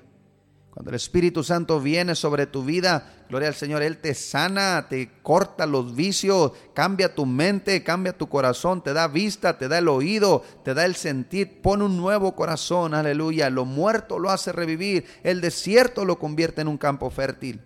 Cuando 0.71 0.91
el 0.91 0.95
Espíritu 0.95 1.43
Santo 1.43 1.79
viene 1.81 2.13
sobre 2.13 2.45
tu 2.45 2.63
vida, 2.63 3.25
gloria 3.27 3.47
al 3.47 3.55
Señor, 3.55 3.81
Él 3.81 3.97
te 3.97 4.13
sana, 4.13 4.87
te 4.87 5.11
corta 5.23 5.65
los 5.65 5.95
vicios, 5.95 6.51
cambia 6.73 7.15
tu 7.15 7.25
mente, 7.25 7.83
cambia 7.83 8.17
tu 8.17 8.29
corazón, 8.29 8.83
te 8.83 8.93
da 8.93 9.07
vista, 9.07 9.57
te 9.57 9.67
da 9.67 9.79
el 9.79 9.87
oído, 9.87 10.43
te 10.63 10.73
da 10.75 10.85
el 10.85 10.95
sentir, 10.95 11.61
pone 11.61 11.85
un 11.85 11.97
nuevo 11.97 12.35
corazón, 12.35 12.93
aleluya. 12.93 13.49
Lo 13.49 13.65
muerto 13.65 14.19
lo 14.19 14.29
hace 14.29 14.51
revivir, 14.51 15.05
el 15.23 15.41
desierto 15.41 16.05
lo 16.05 16.19
convierte 16.19 16.61
en 16.61 16.67
un 16.67 16.77
campo 16.77 17.09
fértil. 17.09 17.61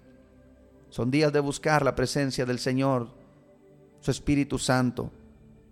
Son 0.90 1.12
días 1.12 1.34
de 1.34 1.42
buscar 1.42 1.84
la 1.84 1.96
presencia 1.96 2.46
del 2.46 2.60
Señor, 2.60 3.10
su 4.00 4.12
Espíritu 4.12 4.58
Santo. 4.58 5.12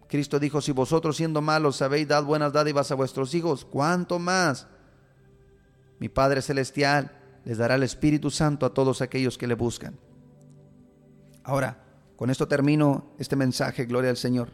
Cristo 0.10 0.38
dijo, 0.38 0.60
si 0.60 0.74
vosotros 0.74 1.16
siendo 1.16 1.42
malos 1.42 1.78
sabéis 1.78 2.10
dar 2.10 2.26
buenas 2.26 2.52
dádivas 2.52 2.92
a 2.92 2.96
vuestros 2.96 3.34
hijos, 3.34 3.64
¿cuánto 3.64 4.20
más? 4.20 4.68
Mi 6.00 6.10
Padre 6.10 6.42
Celestial 6.42 7.21
les 7.46 7.58
dará 7.58 7.76
el 7.76 7.84
Espíritu 7.84 8.30
Santo 8.30 8.66
a 8.66 8.74
todos 8.74 9.02
aquellos 9.02 9.38
que 9.38 9.48
le 9.48 9.56
buscan. 9.56 9.98
Ahora, 11.44 11.84
con 12.16 12.30
esto 12.30 12.48
termino 12.48 13.14
este 13.18 13.36
mensaje, 13.36 13.86
gloria 13.86 14.12
al 14.12 14.18
Señor. 14.18 14.50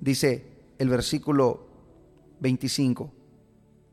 Dice 0.00 0.46
el 0.78 0.88
versículo 0.88 1.68
25, 2.40 3.12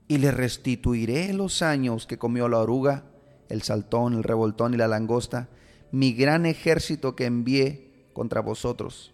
y 0.08 0.18
le 0.18 0.32
restituiré 0.32 1.34
los 1.34 1.62
años 1.62 2.08
que 2.08 2.18
comió 2.18 2.48
la 2.48 2.60
oruga, 2.60 3.04
el 3.50 3.62
saltón, 3.62 4.14
el 4.14 4.24
revoltón 4.24 4.74
y 4.74 4.78
la 4.78 4.88
langosta, 4.88 5.50
mi 5.92 6.14
gran 6.14 6.46
ejército 6.46 7.16
que 7.16 7.26
envié 7.26 8.10
contra 8.14 8.42
vosotros. 8.42 9.14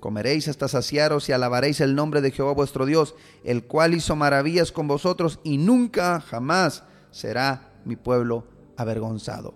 Comeréis 0.00 0.46
hasta 0.46 0.68
saciaros 0.68 1.28
y 1.28 1.32
alabaréis 1.32 1.80
el 1.80 1.96
nombre 1.96 2.20
de 2.20 2.30
Jehová 2.30 2.52
vuestro 2.52 2.86
Dios, 2.86 3.16
el 3.42 3.64
cual 3.64 3.94
hizo 3.94 4.14
maravillas 4.14 4.70
con 4.70 4.86
vosotros 4.86 5.40
y 5.42 5.58
nunca 5.58 6.20
jamás 6.20 6.84
será 7.10 7.67
mi 7.88 7.96
pueblo 7.96 8.46
avergonzado. 8.76 9.54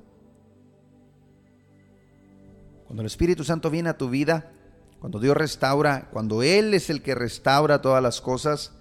Cuando 2.87 3.03
el 3.03 3.07
Espíritu 3.07 3.45
Santo 3.45 3.71
viene 3.71 3.89
a 3.89 3.97
tu 3.97 4.11
vida, 4.11 4.53
cuando 4.99 5.19
Dios 5.19 5.37
restaura, 5.37 6.09
cuando 6.11 6.43
Él 6.43 6.75
es 6.75 6.91
el 6.91 7.03
que 7.03 7.15
restaura 7.15 7.81
todas 7.81 8.03
las 8.03 8.21
cosas, 8.21 8.73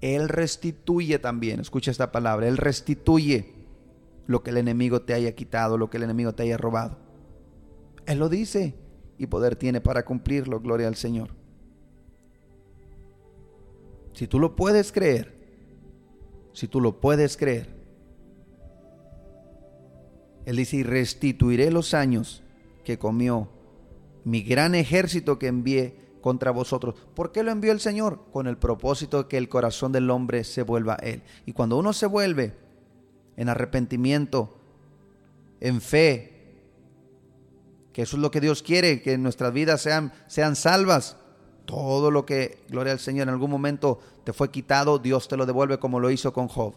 Él 0.00 0.28
restituye 0.28 1.18
también, 1.18 1.60
escucha 1.60 1.90
esta 1.90 2.12
palabra, 2.12 2.48
Él 2.48 2.56
restituye 2.56 3.52
lo 4.26 4.42
que 4.42 4.50
el 4.50 4.58
enemigo 4.58 5.02
te 5.02 5.14
haya 5.14 5.34
quitado, 5.34 5.76
lo 5.76 5.90
que 5.90 5.96
el 5.96 6.04
enemigo 6.04 6.34
te 6.34 6.44
haya 6.44 6.56
robado. 6.56 6.98
Él 8.06 8.18
lo 8.18 8.28
dice 8.28 8.74
y 9.18 9.26
poder 9.26 9.56
tiene 9.56 9.80
para 9.80 10.04
cumplirlo, 10.04 10.60
gloria 10.60 10.88
al 10.88 10.96
Señor. 10.96 11.30
Si 14.12 14.26
tú 14.26 14.38
lo 14.38 14.56
puedes 14.56 14.92
creer, 14.92 15.34
si 16.52 16.68
tú 16.68 16.80
lo 16.80 17.00
puedes 17.00 17.36
creer, 17.36 17.79
él 20.46 20.56
dice, 20.56 20.78
y 20.78 20.82
restituiré 20.82 21.70
los 21.70 21.94
años 21.94 22.42
que 22.84 22.98
comió 22.98 23.48
mi 24.24 24.42
gran 24.42 24.74
ejército 24.74 25.38
que 25.38 25.46
envié 25.46 25.96
contra 26.20 26.50
vosotros. 26.50 26.94
¿Por 27.14 27.32
qué 27.32 27.42
lo 27.42 27.50
envió 27.50 27.72
el 27.72 27.80
Señor? 27.80 28.20
Con 28.32 28.46
el 28.46 28.58
propósito 28.58 29.22
de 29.22 29.28
que 29.28 29.38
el 29.38 29.48
corazón 29.48 29.92
del 29.92 30.10
hombre 30.10 30.44
se 30.44 30.62
vuelva 30.62 30.94
a 30.94 31.06
Él. 31.06 31.22
Y 31.46 31.52
cuando 31.52 31.78
uno 31.78 31.92
se 31.92 32.06
vuelve 32.06 32.54
en 33.36 33.48
arrepentimiento, 33.48 34.58
en 35.60 35.80
fe, 35.80 36.40
que 37.92 38.02
eso 38.02 38.16
es 38.16 38.22
lo 38.22 38.30
que 38.30 38.40
Dios 38.40 38.62
quiere, 38.62 39.02
que 39.02 39.16
nuestras 39.18 39.52
vidas 39.52 39.80
sean, 39.80 40.12
sean 40.26 40.56
salvas, 40.56 41.16
todo 41.64 42.10
lo 42.10 42.26
que, 42.26 42.64
gloria 42.68 42.92
al 42.92 42.98
Señor, 42.98 43.28
en 43.28 43.34
algún 43.34 43.50
momento 43.50 44.00
te 44.24 44.32
fue 44.32 44.50
quitado, 44.50 44.98
Dios 44.98 45.28
te 45.28 45.36
lo 45.36 45.46
devuelve 45.46 45.78
como 45.78 46.00
lo 46.00 46.10
hizo 46.10 46.32
con 46.32 46.48
Job. 46.48 46.74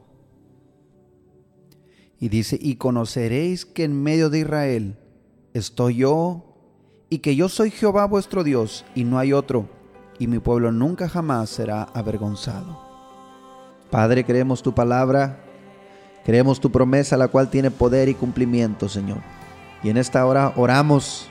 Y 2.23 2.29
dice, 2.29 2.57
y 2.57 2.75
conoceréis 2.75 3.65
que 3.65 3.83
en 3.83 4.01
medio 4.01 4.29
de 4.29 4.39
Israel 4.39 4.95
estoy 5.53 5.97
yo, 5.97 6.55
y 7.09 7.17
que 7.17 7.35
yo 7.35 7.49
soy 7.49 7.69
Jehová 7.69 8.05
vuestro 8.05 8.45
Dios, 8.45 8.85
y 8.95 9.03
no 9.03 9.19
hay 9.19 9.33
otro, 9.33 9.67
y 10.19 10.27
mi 10.27 10.39
pueblo 10.39 10.71
nunca 10.71 11.09
jamás 11.09 11.49
será 11.49 11.83
avergonzado. 11.83 12.79
Padre, 13.91 14.23
creemos 14.23 14.63
tu 14.63 14.73
palabra, 14.73 15.43
creemos 16.23 16.61
tu 16.61 16.71
promesa, 16.71 17.17
la 17.17 17.27
cual 17.27 17.49
tiene 17.49 17.71
poder 17.71 18.07
y 18.07 18.13
cumplimiento, 18.13 18.87
Señor. 18.87 19.17
Y 19.83 19.89
en 19.89 19.97
esta 19.97 20.25
hora 20.25 20.53
oramos 20.55 21.27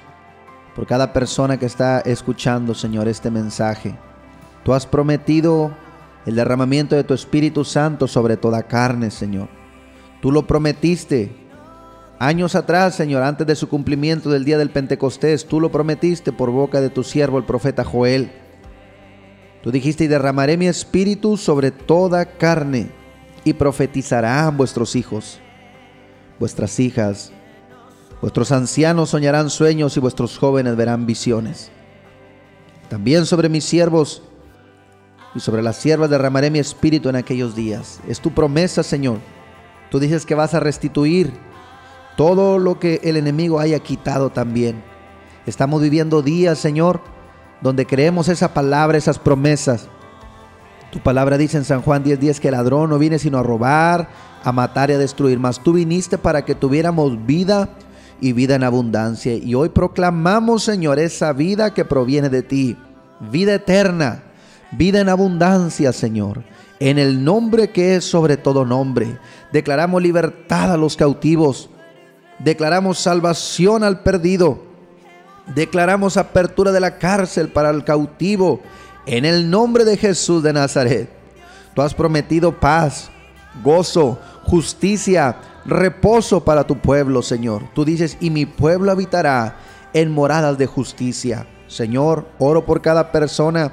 por 0.77 0.87
cada 0.87 1.15
persona 1.15 1.59
que 1.59 1.65
está 1.65 2.01
escuchando, 2.01 2.75
Señor, 2.75 3.09
este 3.09 3.31
mensaje. 3.31 3.97
Tú 4.63 4.75
has 4.75 4.85
prometido 4.85 5.75
el 6.27 6.35
derramamiento 6.35 6.97
de 6.97 7.05
tu 7.05 7.15
Espíritu 7.15 7.65
Santo 7.65 8.07
sobre 8.07 8.37
toda 8.37 8.65
carne, 8.65 9.11
Señor. 9.11 9.62
Tú 10.23 10.33
lo 10.33 10.47
prometiste 10.47 11.31
años 12.19 12.55
atrás, 12.55 12.95
Señor, 12.95 13.23
antes 13.23 13.47
de 13.47 13.55
su 13.55 13.69
cumplimiento 13.69 14.31
del 14.31 14.47
día 14.47 14.57
del 14.57 14.71
Pentecostés. 14.71 15.45
Tú 15.45 15.61
lo 15.61 15.71
prometiste 15.71 16.33
por 16.33 16.51
boca 16.51 16.81
de 16.81 16.89
tu 16.89 17.05
siervo, 17.05 17.37
el 17.37 17.45
profeta 17.45 17.85
Joel. 17.85 18.33
Tú 19.63 19.71
dijiste, 19.71 20.05
y 20.05 20.07
derramaré 20.07 20.57
mi 20.57 20.67
espíritu 20.67 21.37
sobre 21.37 21.71
toda 21.71 22.25
carne, 22.25 22.89
y 23.45 23.53
profetizarán 23.53 24.57
vuestros 24.57 24.97
hijos, 24.97 25.41
vuestras 26.39 26.81
hijas, 26.81 27.33
Vuestros 28.23 28.53
ancianos 28.53 29.11
soñarán 29.11 29.51
sueños 29.51 29.97
y 29.97 30.01
vuestros 30.01 30.39
jóvenes 30.39 30.77
verán 30.77 31.07
visiones. 31.07 31.73
También 32.89 33.27
sobre 33.27 33.49
mis 33.49 33.65
siervos 33.65 34.23
y 35.35 35.41
sobre 35.41 35.61
las 35.61 35.77
siervas 35.77 36.09
derramaré 36.09 36.49
mi 36.49 36.61
espíritu 36.61 37.09
en 37.09 37.17
aquellos 37.17 37.57
días. 37.57 37.99
Es 38.07 38.21
tu 38.21 38.31
promesa, 38.31 38.85
Señor. 38.85 39.19
Tú 39.93 40.01
dices 40.01 40.25
que 40.25 40.35
vas 40.35 40.55
a 40.55 40.61
restituir 40.61 41.35
todo 42.17 42.59
lo 42.59 42.81
que 42.81 43.03
el 43.05 43.19
enemigo 43.19 43.61
haya 43.61 43.79
quitado 43.79 44.31
también. 44.31 44.83
Estamos 45.45 45.83
viviendo 45.83 46.23
días, 46.23 46.59
Señor, 46.59 47.03
donde 47.61 47.85
creemos 47.85 48.31
esa 48.31 48.55
palabra, 48.55 48.97
esas 48.97 49.19
promesas. 49.19 49.89
Tu 50.91 50.99
palabra 51.01 51.37
dice 51.37 51.59
en 51.59 51.65
San 51.65 51.83
Juan 51.83 52.03
10:10 52.03 52.19
10, 52.21 52.41
que 52.41 52.49
el 52.49 52.53
ladrón 52.53 52.89
no 52.89 52.99
viene 52.99 53.19
sino 53.19 53.37
a 53.37 53.43
robar, 53.43 54.09
a 54.43 54.51
matar 54.51 54.89
y 54.89 54.95
a 54.95 54.99
destruir, 54.99 55.39
mas 55.39 55.63
tú 55.63 55.75
viniste 55.75 56.17
para 56.17 56.43
que 56.47 56.55
tuviéramos 56.55 57.27
vida 57.27 57.69
y 58.19 58.33
vida 58.33 58.55
en 58.55 58.65
abundancia. 58.65 59.35
Y 59.35 59.55
hoy 59.55 59.69
proclamamos, 59.69 60.63
Señor, 60.63 61.01
esa 61.01 61.35
vida 61.35 61.75
que 61.75 61.85
proviene 61.85 62.31
de 62.31 62.43
ti, 62.43 62.79
vida 63.31 63.57
eterna, 63.57 64.23
vida 64.71 65.01
en 65.01 65.11
abundancia, 65.11 65.93
Señor. 65.93 66.45
En 66.85 66.99
el 66.99 67.23
nombre 67.23 67.71
que 67.71 67.95
es 67.95 68.05
sobre 68.05 68.37
todo 68.37 68.65
nombre, 68.65 69.17
declaramos 69.53 70.03
libertad 70.03 70.73
a 70.73 70.77
los 70.77 70.97
cautivos, 70.97 71.71
declaramos 72.41 72.99
salvación 72.99 73.85
al 73.85 74.01
perdido, 74.01 74.65
declaramos 75.55 76.17
apertura 76.17 76.73
de 76.73 76.81
la 76.81 76.99
cárcel 76.99 77.51
para 77.51 77.71
el 77.71 77.85
cautivo, 77.85 78.63
en 79.07 79.25
el 79.25 79.49
nombre 79.49 79.85
de 79.85 79.97
Jesús 79.97 80.43
de 80.43 80.53
Nazaret. 80.53 81.09
Tú 81.73 81.83
has 81.83 81.95
prometido 81.95 82.59
paz, 82.59 83.13
gozo, 83.63 84.19
justicia, 84.43 85.37
reposo 85.65 86.43
para 86.43 86.65
tu 86.65 86.79
pueblo, 86.79 87.23
Señor. 87.23 87.63
Tú 87.77 87.85
dices, 87.85 88.17
y 88.19 88.31
mi 88.31 88.45
pueblo 88.45 88.91
habitará 88.91 89.55
en 89.93 90.11
moradas 90.11 90.59
de 90.59 90.67
justicia. 90.67 91.47
Señor, 91.69 92.27
oro 92.41 92.67
por 92.67 92.83
cada 92.83 93.13
persona, 93.13 93.71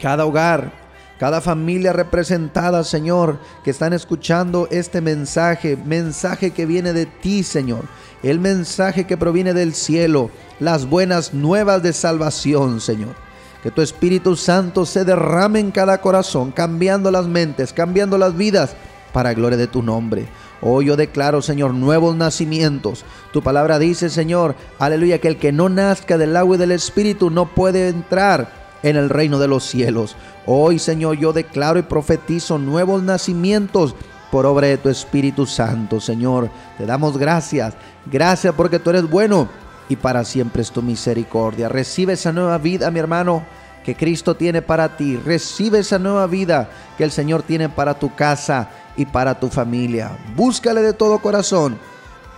cada 0.00 0.24
hogar, 0.24 0.83
cada 1.18 1.40
familia 1.40 1.92
representada, 1.92 2.82
Señor, 2.82 3.38
que 3.62 3.70
están 3.70 3.92
escuchando 3.92 4.66
este 4.70 5.00
mensaje, 5.00 5.76
mensaje 5.76 6.50
que 6.50 6.66
viene 6.66 6.92
de 6.92 7.06
ti, 7.06 7.42
Señor. 7.42 7.84
El 8.22 8.40
mensaje 8.40 9.06
que 9.06 9.16
proviene 9.16 9.54
del 9.54 9.74
cielo, 9.74 10.30
las 10.58 10.88
buenas 10.88 11.32
nuevas 11.32 11.82
de 11.82 11.92
salvación, 11.92 12.80
Señor. 12.80 13.14
Que 13.62 13.70
tu 13.70 13.80
Espíritu 13.80 14.36
Santo 14.36 14.84
se 14.86 15.04
derrame 15.04 15.60
en 15.60 15.70
cada 15.70 16.00
corazón, 16.00 16.50
cambiando 16.50 17.10
las 17.10 17.26
mentes, 17.26 17.72
cambiando 17.72 18.18
las 18.18 18.36
vidas, 18.36 18.74
para 19.12 19.32
gloria 19.32 19.56
de 19.56 19.68
tu 19.68 19.82
nombre. 19.82 20.26
Hoy 20.60 20.86
yo 20.86 20.96
declaro, 20.96 21.40
Señor, 21.40 21.72
nuevos 21.72 22.16
nacimientos. 22.16 23.04
Tu 23.32 23.42
palabra 23.42 23.78
dice, 23.78 24.10
Señor, 24.10 24.56
aleluya, 24.80 25.20
que 25.20 25.28
el 25.28 25.36
que 25.36 25.52
no 25.52 25.68
nazca 25.68 26.18
del 26.18 26.36
agua 26.36 26.56
y 26.56 26.58
del 26.58 26.72
Espíritu 26.72 27.30
no 27.30 27.46
puede 27.46 27.88
entrar 27.88 28.63
en 28.84 28.96
el 28.96 29.08
reino 29.08 29.38
de 29.38 29.48
los 29.48 29.64
cielos. 29.64 30.14
Hoy, 30.46 30.78
Señor, 30.78 31.16
yo 31.16 31.32
declaro 31.32 31.78
y 31.78 31.82
profetizo 31.82 32.58
nuevos 32.58 33.02
nacimientos 33.02 33.96
por 34.30 34.44
obra 34.44 34.68
de 34.68 34.76
tu 34.76 34.90
Espíritu 34.90 35.46
Santo, 35.46 36.00
Señor. 36.00 36.50
Te 36.76 36.84
damos 36.84 37.16
gracias. 37.16 37.74
Gracias 38.04 38.54
porque 38.54 38.78
tú 38.78 38.90
eres 38.90 39.08
bueno 39.08 39.48
y 39.88 39.96
para 39.96 40.22
siempre 40.24 40.60
es 40.60 40.70
tu 40.70 40.82
misericordia. 40.82 41.70
Recibe 41.70 42.12
esa 42.12 42.30
nueva 42.30 42.58
vida, 42.58 42.90
mi 42.90 43.00
hermano, 43.00 43.42
que 43.86 43.94
Cristo 43.96 44.36
tiene 44.36 44.60
para 44.60 44.98
ti. 44.98 45.16
Recibe 45.16 45.78
esa 45.78 45.98
nueva 45.98 46.26
vida 46.26 46.68
que 46.98 47.04
el 47.04 47.10
Señor 47.10 47.42
tiene 47.42 47.70
para 47.70 47.94
tu 47.94 48.14
casa 48.14 48.68
y 48.98 49.06
para 49.06 49.40
tu 49.40 49.48
familia. 49.48 50.10
Búscale 50.36 50.82
de 50.82 50.92
todo 50.92 51.20
corazón. 51.20 51.78